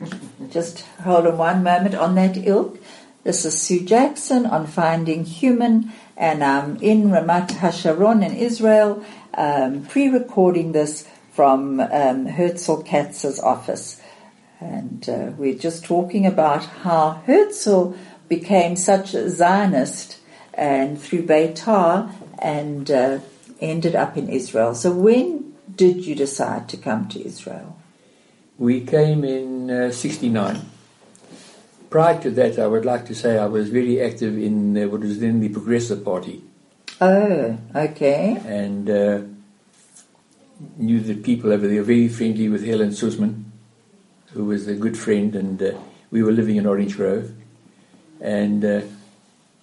[0.50, 2.78] Just hold on one moment on that ilk.
[3.24, 9.04] This is Sue Jackson on Finding Human, and I'm in Ramat Hasharon in Israel,
[9.34, 14.00] um, pre-recording this from um, Herzl Katz's office.
[14.60, 17.94] And uh, we're just talking about how Herzl
[18.28, 20.18] became such a Zionist
[20.54, 23.18] and through Beitar and uh,
[23.60, 24.74] ended up in Israel.
[24.74, 25.45] So when
[25.76, 27.76] did you decide to come to Israel?
[28.58, 30.62] We came in uh, 69.
[31.90, 35.00] Prior to that, I would like to say I was very active in uh, what
[35.00, 36.42] was then the Progressive Party
[37.00, 38.40] Oh, okay.
[38.46, 39.20] and uh,
[40.78, 43.52] knew the people over there, very friendly with Helen Suzman,
[44.32, 45.72] who was a good friend, and uh,
[46.10, 47.32] we were living in Orange Grove.
[48.20, 48.80] And uh,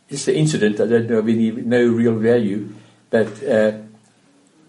[0.09, 2.69] just the incident, I don't know of any, no real value,
[3.09, 3.79] but uh,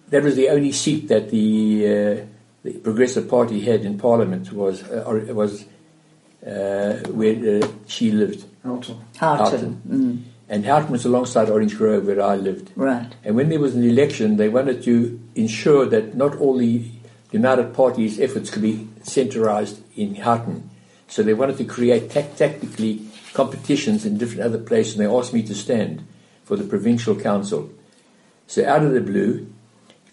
[0.08, 2.24] that was the only seat that the, uh,
[2.62, 5.64] the Progressive Party had in Parliament was uh, or, was
[6.46, 9.00] uh, where uh, she lived, Alton.
[9.16, 9.82] Houghton.
[9.88, 12.70] Mm, and Houghton was alongside Orange Grove where I lived.
[12.76, 13.10] right.
[13.24, 16.84] And when there was an election, they wanted to ensure that not all the
[17.32, 20.70] United Party's efforts could be centralized in Houghton.
[21.08, 25.32] So they wanted to create tac- tactically competitions in different other places, and they asked
[25.32, 26.06] me to stand
[26.44, 27.70] for the provincial council.
[28.46, 29.52] So out of the blue,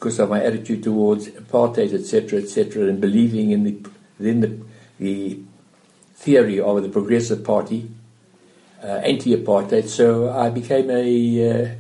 [0.02, 3.78] because of my attitude towards apartheid, etc., etc., and believing in the
[4.18, 4.60] within the,
[4.98, 5.40] the
[6.16, 7.88] theory of the Progressive Party,
[8.84, 11.76] uh, anti-apartheid, so I became a uh,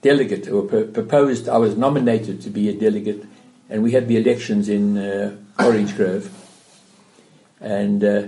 [0.00, 1.50] delegate or p- proposed.
[1.50, 3.26] I was nominated to be a delegate,
[3.68, 6.30] and we had the elections in uh, Orange Grove.
[7.60, 8.22] And uh,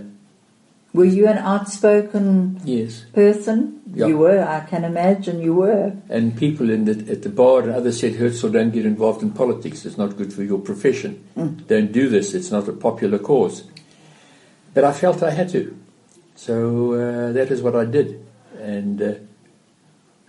[0.92, 3.80] Were you an outspoken yes, person?
[3.94, 4.06] Yeah.
[4.06, 5.92] You were, I can imagine you were.
[6.08, 9.32] and people in the, at the bar and others said, Herzl, don't get involved in
[9.32, 9.84] politics.
[9.84, 11.22] It's not good for your profession.
[11.66, 12.32] Don't do this.
[12.32, 13.64] It's not a popular cause.
[14.72, 15.76] But I felt I had to.
[16.36, 18.24] So uh, that is what I did.
[18.58, 19.14] And uh,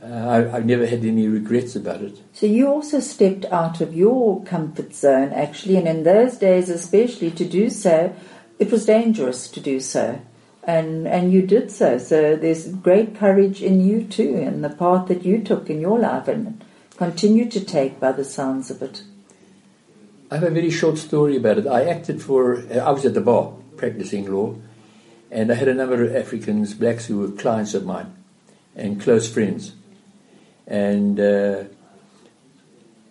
[0.03, 2.21] uh, I, I've never had any regrets about it.
[2.33, 7.31] So you also stepped out of your comfort zone, actually, and in those days, especially
[7.31, 8.13] to do so,
[8.59, 10.19] it was dangerous to do so,
[10.65, 11.97] and and you did so.
[11.97, 15.99] So there's great courage in you too, and the path that you took in your
[15.99, 16.63] life, and
[16.97, 19.03] continue to take by the sounds of it.
[20.31, 21.67] I have a very short story about it.
[21.67, 24.55] I acted for, uh, I was at the bar practicing law,
[25.29, 28.15] and I had a number of Africans, blacks, who were clients of mine
[28.75, 29.73] and close friends.
[30.65, 31.65] And uh,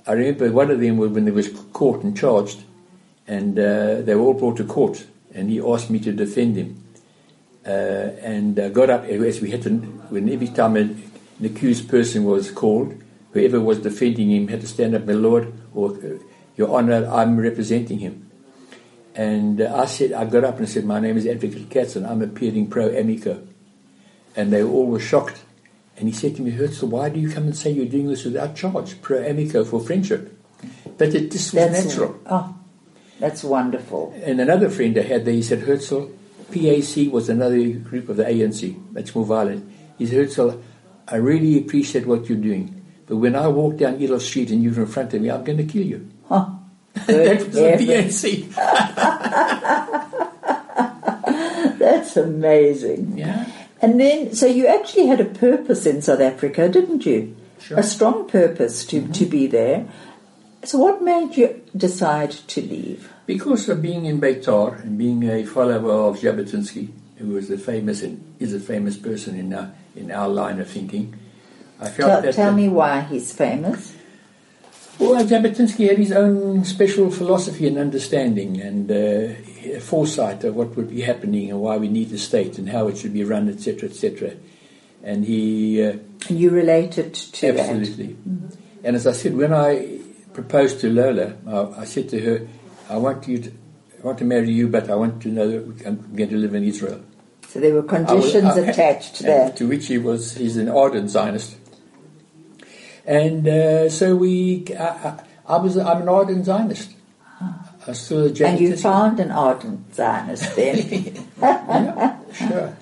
[0.04, 2.64] I remember one of them was when they was caught and charged,
[3.28, 6.81] and uh, they were all brought to court, and he asked me to defend him.
[7.64, 7.70] Uh,
[8.20, 12.24] and uh, got up as we had to, when every time an, an accused person
[12.24, 13.00] was called,
[13.32, 16.18] whoever was defending him had to stand up, my lord, or uh,
[16.56, 18.30] your honor, I'm representing him.
[19.14, 22.06] And uh, I said, I got up and said, my name is Advocate Katz and
[22.06, 23.46] I'm appearing pro amico.
[24.34, 25.42] And they all were shocked.
[25.96, 28.24] And he said to me, Herzl, why do you come and say you're doing this
[28.24, 30.36] without charge, pro amico for friendship?
[30.96, 32.18] But it just was natural.
[32.26, 32.54] Oh,
[33.20, 34.14] that's wonderful.
[34.24, 36.10] And another friend I had there, he said, Herzl,
[36.52, 39.70] PAC was another group of the ANC, much more violent.
[39.98, 40.60] He said, Herzl,
[41.08, 42.84] I really appreciate what you're doing.
[43.06, 45.58] But when I walk down Eloff Street and you're in front of me, I'm going
[45.58, 46.08] to kill you.
[46.28, 46.50] Huh.
[47.06, 47.76] that was the.
[47.78, 48.54] PAC.
[51.78, 53.18] That's amazing.
[53.18, 53.50] Yeah.
[53.80, 57.36] And then, so you actually had a purpose in South Africa, didn't you?
[57.58, 57.78] Sure.
[57.78, 59.12] A strong purpose to, mm-hmm.
[59.12, 59.88] to be there.
[60.64, 63.12] So, what made you decide to leave?
[63.26, 68.02] Because of being in Beitar and being a follower of Jabotinsky, who was a famous
[68.02, 71.14] and is a famous person in our, in our line of thinking,
[71.80, 73.96] I felt Tell, that tell me why he's famous.
[74.98, 80.90] Well, Jabotinsky had his own special philosophy and understanding and uh, foresight of what would
[80.90, 83.88] be happening and why we need the state and how it should be run, etc.,
[83.88, 84.34] etc.
[85.02, 85.96] And he uh,
[86.28, 87.68] And you related to that.
[87.68, 88.16] absolutely.
[88.84, 89.98] And as I said, when I
[90.34, 92.48] proposed to Lola, I, I said to her,
[92.88, 93.50] "I want you to,
[94.02, 96.54] I want to marry you, but I want to know that I'm going to live
[96.54, 97.00] in Israel."
[97.48, 99.56] So there were I was- conditions I- attached to that.
[99.56, 101.56] To which he was, he's an ardent Zionist.
[103.04, 106.90] And uh, so we, I, I, I was, I'm an ardent Zionist.
[107.86, 111.26] I still a And you found an ardent Zionist then.
[111.42, 112.76] yeah, sure.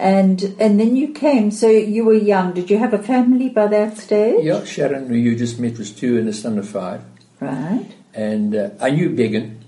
[0.00, 2.54] And and then you came, so you were young.
[2.54, 4.42] Did you have a family by that stage?
[4.42, 7.04] Yeah, Sharon, who you just met, was two and a son of five.
[7.38, 7.86] Right.
[8.14, 9.62] And uh, I knew Begin.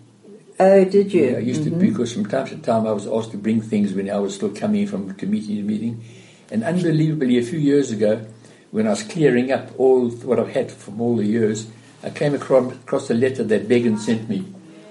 [0.59, 1.33] Oh, did you?
[1.33, 3.93] Yeah, I used to, because from time to time I was asked to bring things
[3.93, 6.03] when I was still coming from to meeting to meeting.
[6.51, 8.25] And unbelievably, a few years ago,
[8.71, 11.67] when I was clearing up all what I've had from all the years,
[12.03, 14.47] I came across, across a letter that Begin sent me.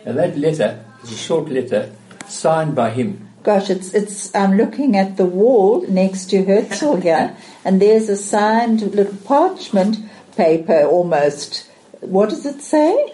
[0.06, 1.96] And that letter is a short letter
[2.28, 3.28] signed by him.
[3.44, 4.34] Gosh, it's it's.
[4.36, 7.36] I'm looking at the wall next to Herzl here,
[7.66, 9.98] and there's a signed little parchment
[10.36, 11.70] paper almost.
[12.02, 13.14] What does it say?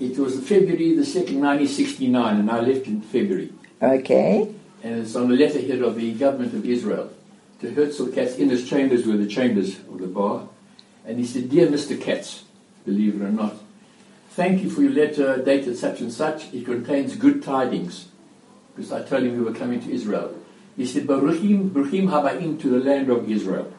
[0.00, 3.52] It was February the 2nd, 1969, and I left in February.
[3.80, 4.52] Okay.
[4.82, 7.10] And it's on the letterhead of the government of Israel
[7.60, 10.48] to Herzl Katz in his chambers were the chambers of the bar.
[11.06, 12.00] And he said, Dear Mr.
[12.00, 12.44] Katz,
[12.84, 13.56] believe it or not,
[14.30, 16.52] thank you for your letter dated such and such.
[16.52, 18.08] It contains good tidings.
[18.74, 20.34] Because I told him we were coming to Israel.
[20.76, 23.72] He said, Baruchim, Baruchim Habaim to the land of Israel.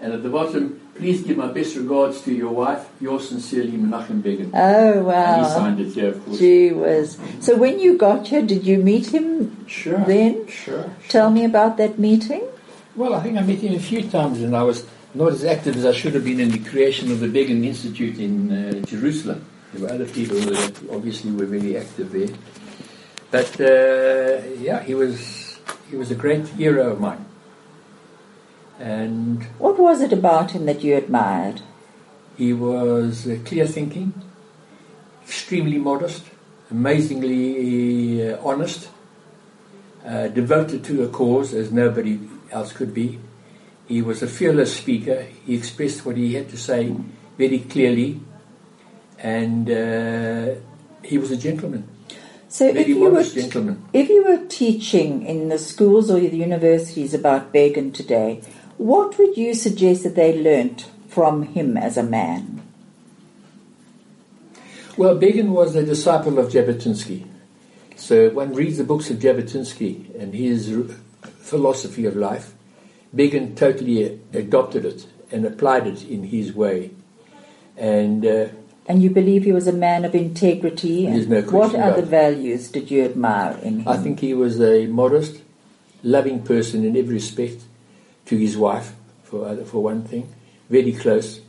[0.00, 4.22] And at the bottom, please give my best regards to your wife, yours sincerely, Menachem
[4.22, 4.50] Begin.
[4.52, 5.48] Oh And he wow.
[5.48, 6.38] signed it here, of course.
[6.38, 7.18] Gee whiz.
[7.40, 9.66] So when you got here, did you meet him?
[9.66, 9.98] Sure.
[10.04, 10.46] Then?
[10.48, 10.90] Sure.
[11.08, 12.42] Tell me about that meeting.
[12.96, 15.76] Well, I think I met him a few times, and I was not as active
[15.76, 19.46] as I should have been in the creation of the Begin Institute in uh, Jerusalem.
[19.72, 22.28] There were other people that obviously were very active there.
[23.30, 25.58] But uh, yeah, he was
[25.90, 27.24] he was a great hero of mine.
[28.78, 31.60] And What was it about him that you admired?
[32.36, 34.12] he was uh, clear thinking,
[35.22, 36.24] extremely modest,
[36.70, 38.88] amazingly uh, honest,
[40.04, 42.18] uh, devoted to a cause as nobody
[42.50, 43.20] else could be.
[43.86, 45.26] He was a fearless speaker.
[45.46, 46.92] He expressed what he had to say
[47.38, 48.20] very clearly,
[49.18, 50.54] and uh,
[51.04, 51.86] he was a gentleman,
[52.54, 53.84] So if you were gentleman.
[53.92, 58.42] if you were teaching in the schools or the universities about Begin today,
[58.78, 62.62] what would you suggest that they learnt from him as a man?
[64.96, 67.26] Well, Begin was a disciple of Jabotinsky.
[67.96, 70.72] So one reads the books of Jabotinsky and his
[71.40, 72.54] philosophy of life.
[73.12, 76.92] Begin totally adopted it and applied it in his way.
[77.76, 78.46] And uh,
[78.86, 81.06] And you believe he was a man of integrity.
[81.06, 83.88] There's and no what question about other values did you admire in him?
[83.88, 85.40] I think he was a modest,
[86.02, 87.62] loving person in every respect
[88.26, 90.32] to his wife, for, other- for one thing,
[90.68, 91.40] very close.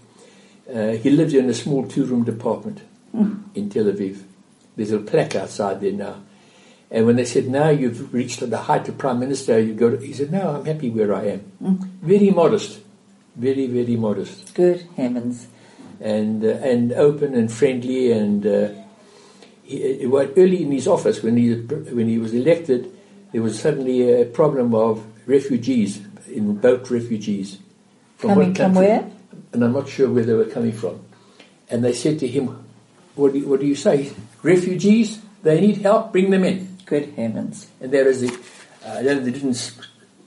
[0.74, 2.80] Uh, he lived in a small two-room apartment
[3.12, 3.36] hmm.
[3.54, 4.24] in Tel Aviv.
[4.76, 6.24] There's a plaque outside there now.
[6.90, 9.98] And when they said, now you've reached the height of Prime Minister, you go to,
[9.98, 11.40] he said, no, I'm happy where I am.
[11.40, 11.76] Hmm.
[12.02, 12.80] Very modest,
[13.36, 14.54] very, very modest.
[14.54, 15.48] Good heavens.
[16.00, 18.70] And uh, and open and friendly and uh,
[19.64, 22.92] he, it early in his office when he when he was elected
[23.32, 27.60] there was suddenly a problem of refugees in boat refugees
[28.20, 28.86] Coming what from country?
[28.88, 29.12] where?
[29.54, 31.00] and I'm not sure where they were coming from
[31.70, 32.66] and they said to him
[33.16, 34.12] what do you, what do you say
[34.44, 37.68] refugees they need help bring them in Good heavens.
[37.82, 38.38] and there is the,
[38.86, 39.74] uh, they didn't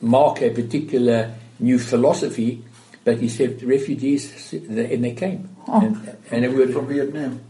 [0.00, 2.64] mark a particular new philosophy,
[3.08, 5.48] but he said refugees, and they came.
[5.66, 5.80] Oh.
[5.80, 7.40] And, and it would, From Vietnam.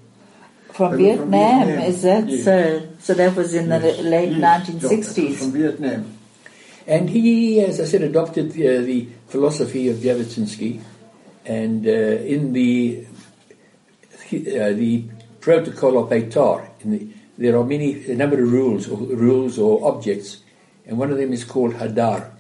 [0.71, 1.91] From They were from Vietnam, Vietnam.
[1.91, 2.45] is that Yes.
[2.45, 2.57] so?
[3.01, 3.81] So that was in the
[4.15, 5.35] late Yes, John, it was 1960s.
[5.43, 6.03] From Vietnam.
[6.87, 10.81] and he, as I said, adopted uh, the philosophy of Jabotinsky,
[11.45, 11.91] and uh,
[12.35, 13.05] in the
[14.31, 14.93] uh, the
[15.41, 19.73] protocol of Beitar, in the, there are many a number of rules or rules or
[19.91, 20.39] objects,
[20.87, 22.31] and one of them is called Hadar.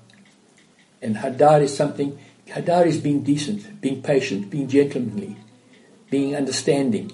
[1.03, 2.11] And Hadar is something.
[2.51, 5.37] Hadar is being decent, being patient, being gentlemanly,
[6.11, 7.13] being understanding,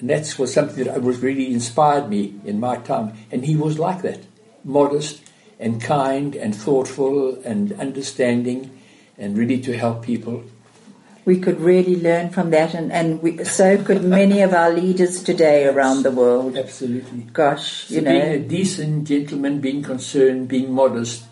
[0.00, 3.12] and that's was something that was really inspired me in my time.
[3.30, 4.20] And he was like that,
[4.64, 5.22] modest
[5.60, 8.70] and kind and thoughtful and understanding,
[9.16, 10.44] and ready to help people.
[11.24, 15.22] We could really learn from that, and, and we, so could many of our leaders
[15.22, 16.56] today around the world.
[16.56, 17.20] Absolutely.
[17.32, 18.10] Gosh, So you know.
[18.10, 21.24] being a decent gentleman, being concerned, being modest,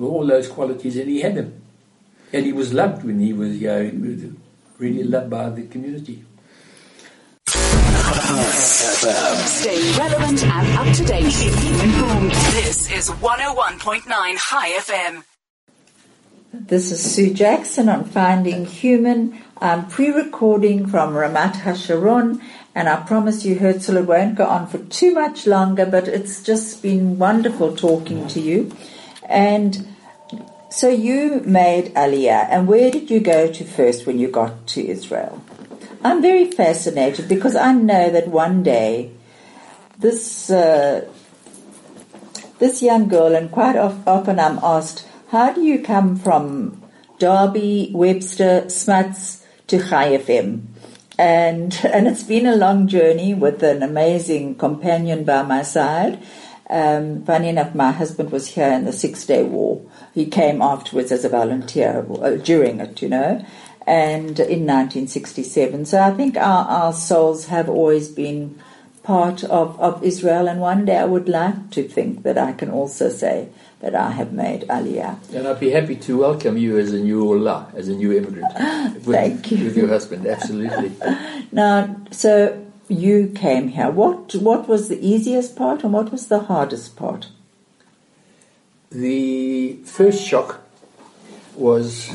[0.00, 1.61] all those qualities, and he had them.
[2.34, 4.32] And he was loved when he was, young, he was
[4.78, 6.24] really loved by the community.
[9.44, 11.30] Stay relevant and up to date.
[11.30, 12.30] Keep informed.
[12.30, 14.04] This is 101.9
[14.38, 15.24] Chai FM.
[16.54, 19.38] this is Sue Jackson on Finding Human.
[19.60, 22.40] I'm pre-recording from Ramat Hasharon,
[22.74, 26.42] and I promise you, Herzl, it won't go on for too much longer, but it's
[26.42, 28.74] just been wonderful talking to you.
[29.28, 29.86] And
[30.72, 34.86] so you made Aliyah, and where did you go to first when you got to
[34.86, 35.44] Israel?
[36.02, 39.12] I'm very fascinated because I know that one day
[39.98, 41.06] this uh,
[42.58, 46.80] this young girl, and quite often I'm asked, how do you come from
[47.18, 50.14] Derby, Webster, Smuts to Chai?
[51.18, 56.22] And, and it's been a long journey with an amazing companion by my side.
[56.70, 59.82] Um, funny enough, my husband was here in the Six Day War.
[60.14, 63.44] He came afterwards as a volunteer uh, during it, you know,
[63.86, 65.86] and in 1967.
[65.86, 68.58] So I think our, our souls have always been
[69.02, 72.70] part of, of Israel, and one day I would like to think that I can
[72.70, 73.48] also say
[73.80, 75.34] that I have made Aliyah.
[75.34, 78.54] And I'd be happy to welcome you as a new Oleh, as a new immigrant.
[79.04, 79.64] With, Thank you.
[79.64, 80.92] With your husband, absolutely.
[81.54, 83.90] Now, so you came here.
[83.90, 87.28] What what was the easiest part, and what was the hardest part?
[88.90, 90.60] The first shock
[91.56, 92.10] was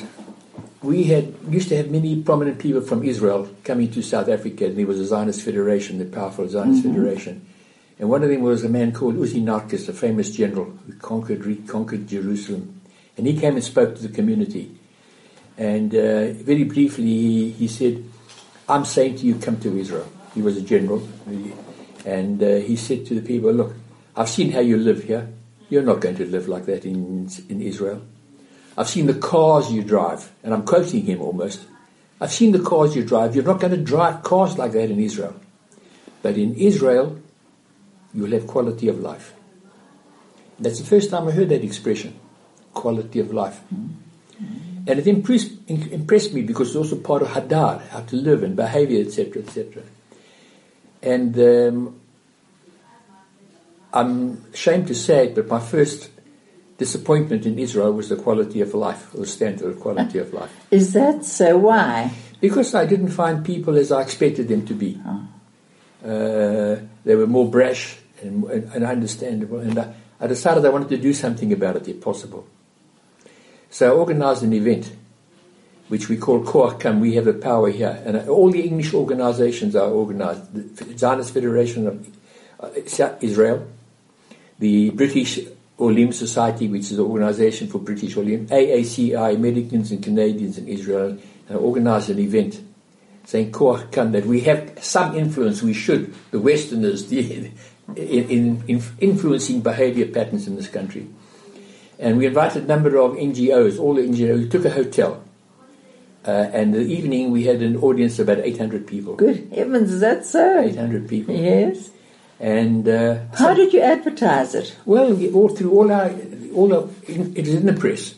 [0.82, 4.78] we had used to have many prominent people from Israel coming to South Africa, and
[4.78, 7.46] there was a Zionist Federation, the powerful Zionist Federation.
[8.00, 11.46] And one of them was a man called Uzi Narkis, a famous general who conquered,
[11.46, 12.80] reconquered Jerusalem.
[13.18, 14.72] And he came and spoke to the community.
[15.58, 18.04] And uh, very briefly, he, he said,
[18.70, 20.08] I'm saying to you, come to Israel.
[20.38, 21.02] He was a general.
[22.06, 23.74] And uh, he said to the people, look,
[24.16, 25.28] I've seen how you live here.
[25.68, 28.04] You're not going to live like that in, in Israel.
[28.78, 31.62] I've seen the cars you drive, and I'm quoting him almost.
[32.22, 33.34] I've seen the cars you drive.
[33.34, 35.34] You're not going to drive cars like that in Israel.
[36.22, 37.20] But in Israel,
[38.14, 39.34] you'll have quality of life.
[40.60, 42.14] That's the first time I heard that expression,
[42.76, 43.60] quality of life.
[44.40, 48.56] And it impressed, impressed me because it's also part of Hadar, how to live and
[48.56, 49.82] behavior, etc., etc.
[51.02, 52.00] And um,
[53.94, 56.10] I'm ashamed to say it, but my first
[56.78, 60.54] disappointment in Israel was the quality of life, or the standard of quality of life.
[60.70, 61.58] Is that so?
[61.58, 62.12] Why?
[62.40, 65.00] Because I didn't find people as I expected them to be.
[66.06, 70.90] Uh, they were more brash and, and, and understandable, and I, I decided I wanted
[70.90, 72.46] to do something about it if possible.
[73.70, 74.92] So I organized an event,
[75.88, 78.02] which we call Koach We Have the Power Here.
[78.06, 80.54] And all the English organizations are organized.
[80.54, 83.68] The Zionist Federation of Israel,
[84.60, 85.40] the British
[85.80, 91.18] Olim Society, which is an organization for British Olim, AACI, Americans and Canadians in Israel,
[91.50, 92.60] uh, organized an event
[93.28, 97.52] saying Koach Khan, that we have some influence, we should, the Westerners, the,
[97.96, 101.08] in, in, in influencing behavior patterns in this country.
[102.00, 105.24] And we invited a number of NGOs, all the NGOs, we took a hotel.
[106.28, 109.16] Uh, and the evening we had an audience of about 800 people.
[109.16, 110.60] Good heavens, that's so.
[110.60, 111.34] 800 people.
[111.34, 111.90] Yes.
[112.40, 114.76] And uh, How did you advertise it?
[114.86, 116.14] well, all through all our,
[116.54, 118.14] all our, in, it is in the press.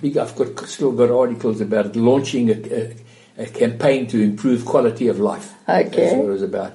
[0.00, 2.96] Big, I've got still got articles about launching a, a,
[3.44, 5.52] a campaign to improve quality of life.
[5.68, 5.90] Okay.
[5.90, 6.72] That's what it was about.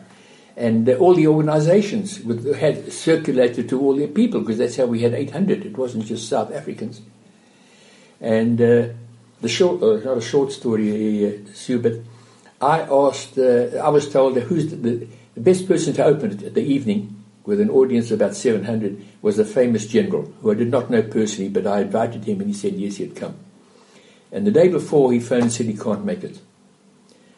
[0.56, 4.86] And uh, all the organizations with, had circulated to all their people because that's how
[4.86, 5.66] we had 800.
[5.66, 7.02] It wasn't just South Africans.
[8.20, 8.88] And uh,
[9.42, 11.94] the short, uh, not a short story, uh, Sue, but
[12.62, 16.54] I asked, uh, I was told who's the, the, best person to open it at
[16.54, 20.70] the evening with an audience of about 700 was a famous general who I did
[20.70, 23.36] not know personally, but I invited him and he said yes, he'd come.
[24.32, 26.40] And the day before, he phoned and said he can't make it.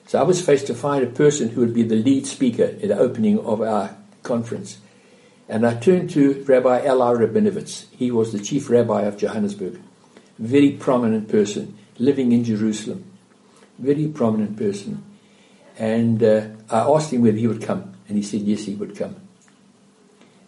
[0.06, 2.82] So I was faced to find a person who would be the lead speaker at
[2.82, 4.78] the opening of our conference.
[5.48, 7.86] And I turned to Rabbi Eli Rabinowitz.
[7.92, 9.80] He was the chief rabbi of Johannesburg.
[10.38, 13.06] Very prominent person, living in Jerusalem.
[13.80, 15.04] Very prominent person.
[15.78, 17.94] And uh, I asked him whether he would come.
[18.08, 19.16] And he said yes, he would come.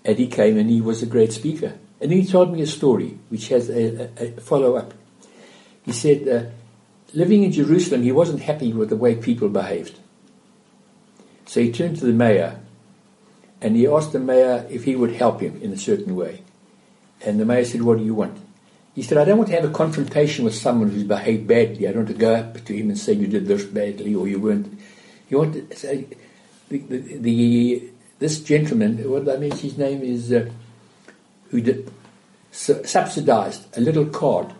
[0.03, 1.73] And he came and he was a great speaker.
[1.99, 4.93] And he told me a story which has a, a, a follow up.
[5.83, 6.49] He said, uh,
[7.13, 9.97] living in Jerusalem, he wasn't happy with the way people behaved.
[11.45, 12.59] So he turned to the mayor
[13.61, 16.43] and he asked the mayor if he would help him in a certain way.
[17.21, 18.37] And the mayor said, What do you want?
[18.95, 21.85] He said, I don't want to have a confrontation with someone who's behaved badly.
[21.85, 24.25] I don't want to go up to him and say you did this badly or
[24.25, 24.79] you weren't.
[25.29, 26.07] You want to say,
[26.69, 27.83] the, the, the,
[28.19, 30.49] this gentleman, what I mean, his name is, uh,
[31.49, 31.91] who did,
[32.51, 34.53] su- subsidized a little card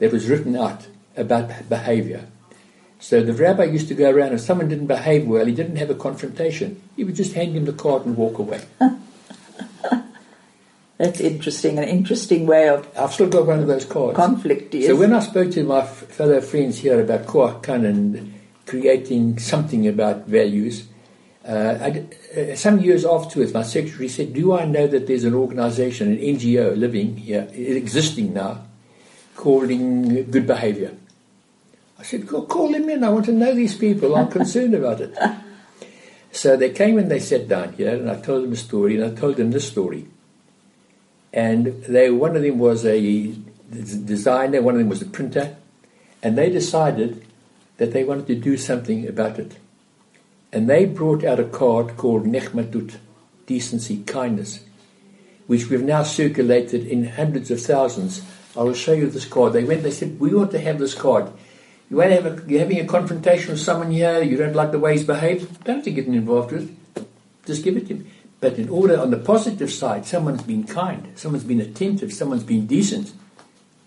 [0.00, 2.26] that was written out about behavior.
[3.00, 5.90] So the rabbi used to go around, if someone didn't behave well, he didn't have
[5.90, 6.82] a confrontation.
[6.94, 8.60] He would just hand him the card and walk away.
[10.98, 14.16] That's interesting, an interesting way of I've still got one of those cards.
[14.16, 14.72] conflict.
[14.74, 14.86] Yes.
[14.86, 18.34] So when I spoke to my f- fellow friends here about Koach Khan and
[18.66, 20.84] creating something about values,
[21.48, 25.24] uh, I d- uh, some years afterwards, my secretary said, "Do I know that there's
[25.24, 28.62] an organisation, an NGO, living here, existing now,
[29.34, 30.92] calling good behaviour?"
[31.98, 33.02] I said, "Call, call them in.
[33.02, 34.14] I want to know these people.
[34.14, 35.16] I'm concerned about it."
[36.30, 39.04] So they came and they sat down here, and I told them a story, and
[39.04, 40.06] I told them this story.
[41.32, 43.34] And they, one of them was a
[43.70, 45.56] designer, one of them was a printer,
[46.22, 47.24] and they decided
[47.78, 49.56] that they wanted to do something about it.
[50.52, 52.96] And they brought out a card called Nechmadut,
[53.46, 54.60] decency, kindness,
[55.46, 58.22] which we've now circulated in hundreds of thousands.
[58.54, 59.54] I will show you this card.
[59.54, 61.32] They went, they said, we want to have this card.
[61.88, 64.70] You want to have a, you're having a confrontation with someone here, you don't like
[64.70, 67.06] the way he's behaved, don't have to get involved with it.
[67.46, 68.10] Just give it to him.
[68.42, 72.66] But in order, on the positive side, someone's been kind, someone's been attentive, someone's been
[72.66, 73.12] decent.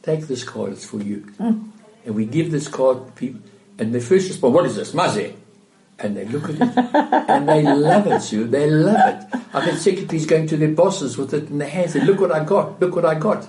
[0.02, 1.18] Take this card, it's for you.
[1.38, 1.72] Hmm.
[2.06, 3.42] And we give this card to people,
[3.78, 4.94] and they first respond, What is this?
[4.94, 5.34] Maze.
[6.00, 6.62] And they look at it,
[7.30, 8.48] and they love it, Sue.
[8.48, 9.40] They love it.
[9.54, 12.32] I've had secretaries going to their bosses with it in their hands, and look what
[12.32, 13.44] I got, look what I got.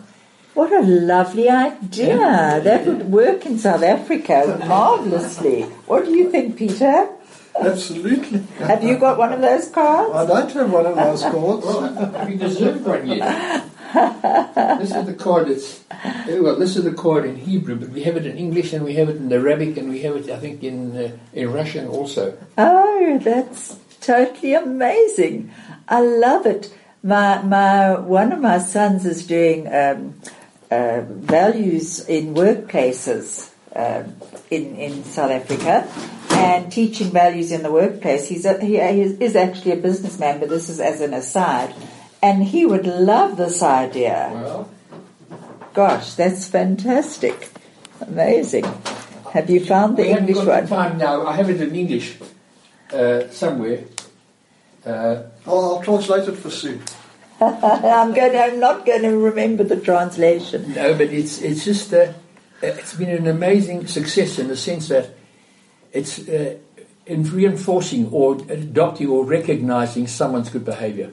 [0.54, 2.16] What a lovely idea.
[2.16, 2.58] Yeah.
[2.58, 5.62] That would work in South Africa marvelously.
[5.86, 7.10] What do you think, Peter?
[7.60, 8.40] Absolutely.
[8.58, 10.14] Have you got one of those cards?
[10.14, 11.66] I don't have one of those cards.
[11.66, 13.64] Well, we deserve one yet.
[14.78, 15.82] this is the card that's,
[16.28, 18.84] eh, well, this is the card in Hebrew, but we have it in English and
[18.84, 21.86] we have it in Arabic and we have it, I think, in, uh, in Russian
[21.88, 22.36] also.
[22.58, 25.50] Oh, that's totally amazing.
[25.88, 26.72] I love it.
[27.02, 30.20] My, my, one of my sons is doing um,
[30.70, 34.16] uh, values in workplaces um,
[34.50, 35.88] in, in South Africa
[36.30, 38.28] and teaching values in the workplace.
[38.28, 41.74] He's a, he is actually a businessman, but this is as an aside.
[42.22, 44.30] And he would love this idea.
[44.32, 44.70] Well,
[45.76, 47.50] Gosh, that's fantastic.
[48.00, 48.64] Amazing.
[49.32, 50.66] Have you found the we English one?
[50.66, 51.26] time now.
[51.26, 52.16] I have it in English
[52.94, 53.84] uh, somewhere.
[54.86, 56.80] Uh, I'll, I'll translate it for Sue.
[57.40, 58.34] I'm going.
[58.34, 60.72] I'm not going to remember the translation.
[60.72, 62.14] no, but it's it's just uh,
[62.62, 65.14] it's been an amazing success in the sense that
[65.92, 66.56] it's uh,
[67.06, 71.10] in reinforcing or adopting or recognizing someone's good behavior.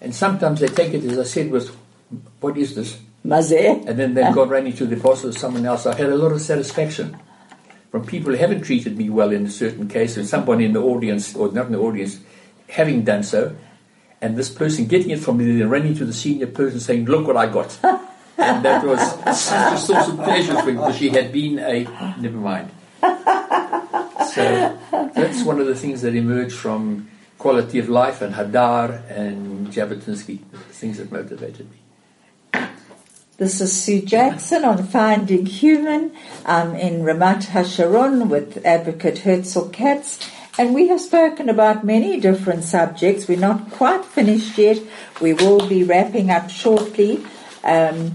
[0.00, 1.74] And sometimes they take it, as I said, with
[2.40, 2.98] what is this?
[3.24, 3.86] Mazé.
[3.86, 5.86] And then they've gone running to the boss or someone else.
[5.86, 7.16] I've had a lot of satisfaction
[7.90, 10.82] from people who haven't treated me well in a certain case, and someone in the
[10.82, 12.18] audience, or not in the audience,
[12.68, 13.54] having done so.
[14.20, 17.26] and this person getting it from me, then running to the senior person saying, "Look
[17.26, 17.78] what I got."
[18.38, 19.00] and that was
[19.38, 21.84] such a source of pleasure for me because she had been a
[22.18, 22.70] never mind.
[23.00, 24.78] So
[25.14, 27.08] that's one of the things that emerged from
[27.38, 30.38] quality of life and Hadar and Jabotinsky,
[30.70, 31.78] things that motivated me.
[33.36, 36.12] This is Sue Jackson on Finding Human.
[36.46, 42.62] I'm in Ramat Hasharon with Advocate Herzl Katz, and we have spoken about many different
[42.62, 43.26] subjects.
[43.26, 44.78] We're not quite finished yet.
[45.20, 47.26] We will be wrapping up shortly.
[47.64, 48.14] Um,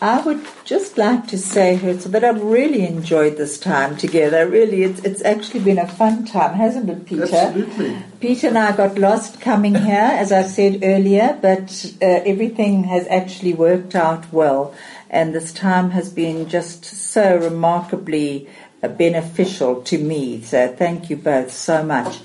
[0.00, 4.46] I would just like to say, Herzl, that I've really enjoyed this time together.
[4.46, 7.22] Really, it's, it's actually been a fun time, hasn't it, Peter?
[7.22, 7.96] Absolutely.
[8.20, 13.06] Peter and I got lost coming here, as I said earlier, but uh, everything has
[13.08, 14.74] actually worked out well.
[15.08, 18.50] And this time has been just so remarkably
[18.82, 20.42] uh, beneficial to me.
[20.42, 22.18] So thank you both so much.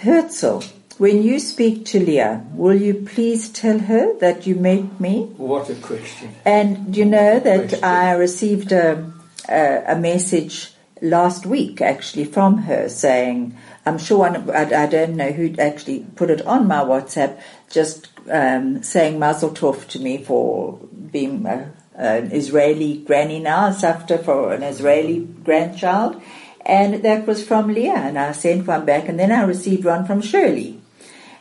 [0.00, 0.64] Herzl,
[1.00, 5.22] when you speak to Leah, will you please tell her that you met me?
[5.38, 6.34] What a question.
[6.44, 7.84] And you know that Question.
[7.84, 9.10] I received a,
[9.48, 15.16] a, a message last week actually from her saying, I'm sure one, I, I don't
[15.16, 17.40] know who actually put it on my WhatsApp,
[17.70, 20.78] just um, saying Mazel Tov to me for
[21.10, 26.20] being a, an Israeli granny now, Safta for an Israeli grandchild.
[26.66, 30.04] And that was from Leah, and I sent one back, and then I received one
[30.04, 30.79] from Shirley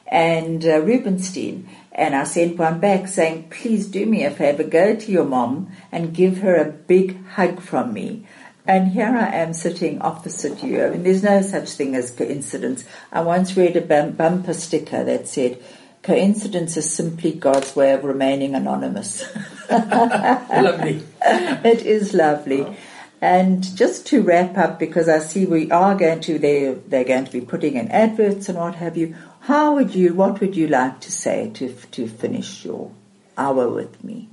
[0.09, 1.69] and uh, Rubenstein.
[1.91, 5.71] And I sent one back saying, please do me a favor, go to your mom
[5.91, 8.25] and give her a big hug from me.
[8.65, 10.83] And here I am sitting opposite you.
[10.85, 12.85] I mean, there's no such thing as coincidence.
[13.11, 15.61] I once read a bum- bumper sticker that said,
[16.03, 19.23] coincidence is simply God's way of remaining anonymous.
[19.71, 21.03] Lovely.
[21.21, 22.77] it is lovely.
[23.21, 27.25] And just to wrap up, because I see we are going to, they, they're going
[27.25, 29.15] to be putting in adverts and what have you,
[29.49, 32.91] how would you, what would you like to say to, to finish your
[33.35, 34.29] hour with me?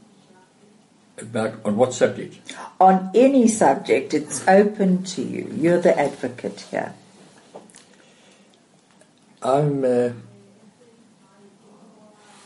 [1.16, 2.54] About on what subject?
[2.78, 5.50] On any subject, it's open to you.
[5.56, 6.92] You're the advocate here.
[9.42, 9.82] I'm.
[9.82, 10.10] Uh,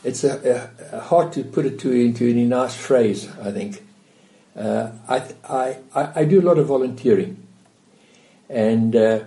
[0.05, 3.27] it's a, a, hard to put it to into any nice phrase.
[3.41, 3.83] I think.
[4.55, 7.45] Uh, I, I I I do a lot of volunteering,
[8.47, 9.25] and uh,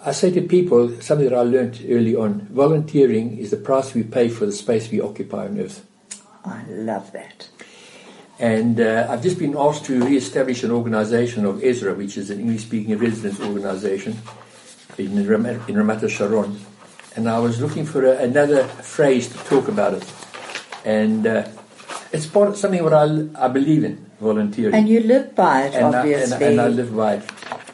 [0.00, 4.02] I- say to people something that I learned early on: volunteering is the price we
[4.02, 5.84] pay for the space we occupy on earth.
[6.44, 7.48] I love that.
[8.38, 12.38] And uh, I've just been asked to re-establish an organization of Ezra, which is an
[12.38, 14.16] English-speaking residence organization
[14.96, 16.60] in, Ram- in Ramat Sharon.
[17.16, 20.06] And I was looking for a, another phrase to talk about it.
[20.84, 21.48] And uh,
[22.12, 24.72] it's part of something what I, I believe in, volunteering.
[24.72, 26.46] And you live by it, and, I, and, obviously.
[26.46, 27.24] and I live by it.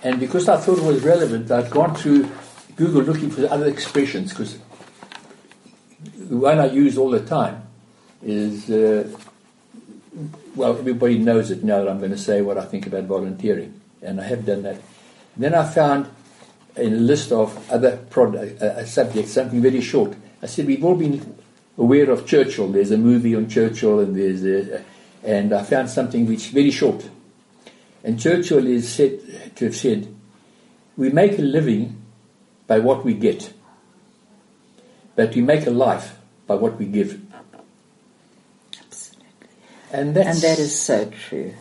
[0.05, 2.31] And because I thought it was relevant, I'd gone to
[2.77, 4.59] Google looking for other expressions because
[6.19, 7.63] the one I use all the time
[8.23, 9.09] is, uh,
[10.55, 13.81] well, everybody knows it now that I'm going to say what I think about volunteering,
[14.03, 14.77] and I have done that.
[15.39, 16.11] Then I found
[16.77, 20.15] a list of other uh, uh, subjects, something very short.
[20.43, 21.35] I said, we've all been
[21.79, 22.69] aware of Churchill.
[22.69, 24.85] There's a movie on Churchill, and there's a,
[25.23, 27.09] and I found something which very short.
[28.05, 29.21] And Churchill is said
[29.57, 30.07] to have said,
[30.97, 31.97] "We make a living
[32.67, 33.53] by what we get,
[35.17, 37.19] but we make a life by what we give."
[38.79, 39.49] Absolutely.
[39.93, 41.53] And that's And that is so true.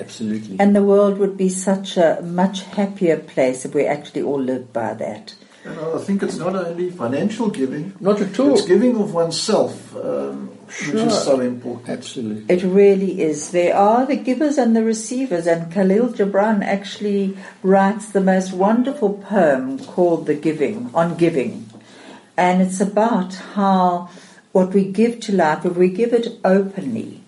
[0.00, 0.56] absolutely.
[0.60, 4.72] And the world would be such a much happier place if we actually all lived
[4.72, 5.34] by that.
[5.64, 8.52] And I think it's not only financial giving, Not at all.
[8.52, 11.88] it's giving of oneself, um, which is so important.
[11.88, 12.54] Absolutely.
[12.54, 13.50] It really is.
[13.50, 19.14] There are the givers and the receivers, and Khalil Gibran actually writes the most wonderful
[19.14, 21.70] poem called The Giving, on giving.
[22.36, 24.10] And it's about how
[24.52, 27.20] what we give to life, if we give it openly,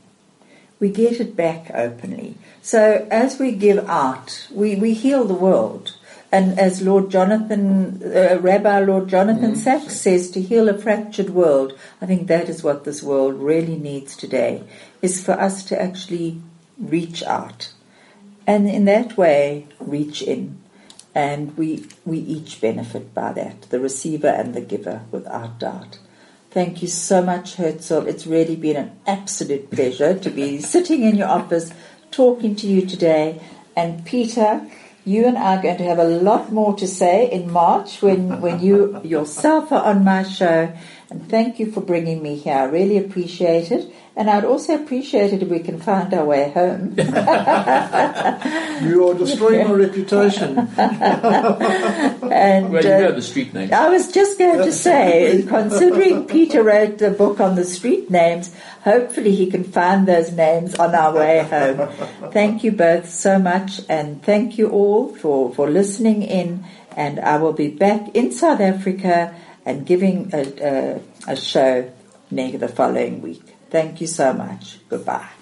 [0.79, 2.35] we get it back openly.
[2.63, 5.96] So as we give out, we, we heal the world.
[6.37, 11.73] And as Lord Jonathan, uh, Rabbi Lord Jonathan Sacks says, to heal a fractured world,
[12.03, 14.63] I think that is what this world really needs today,
[15.01, 16.43] is for us to actually
[16.79, 17.73] reach out.
[18.47, 20.59] And in that way, reach in.
[21.15, 25.99] And we, we each benefit by that, the receiver and the giver, without doubt.
[26.51, 28.07] Thank you so much, Herzl.
[28.07, 31.73] It's really been an absolute pleasure to be sitting in your office
[32.11, 33.41] talking to you today.
[33.75, 34.67] And Peter,
[35.07, 38.41] you and I are going to have a lot more to say in March when,
[38.41, 40.73] when you yourself are on my show.
[41.09, 42.57] And thank you for bringing me here.
[42.57, 43.95] I really appreciate it.
[44.19, 46.97] And I'd also appreciate it if we can find our way home.
[48.83, 50.59] You are destroying my reputation.
[50.79, 53.73] and Well, you uh, know the street name.
[53.73, 58.55] I was just going to say, considering Peter wrote the book on the street names,
[58.83, 61.89] hopefully he can find those names on our way home.
[62.33, 66.65] Thank you both so much, and thank you all for, for listening in.
[66.95, 71.91] And I will be back in South Africa and giving a, a, a show
[72.31, 73.56] maybe the following week.
[73.71, 74.79] Thank you so much.
[74.89, 75.36] Goodbye.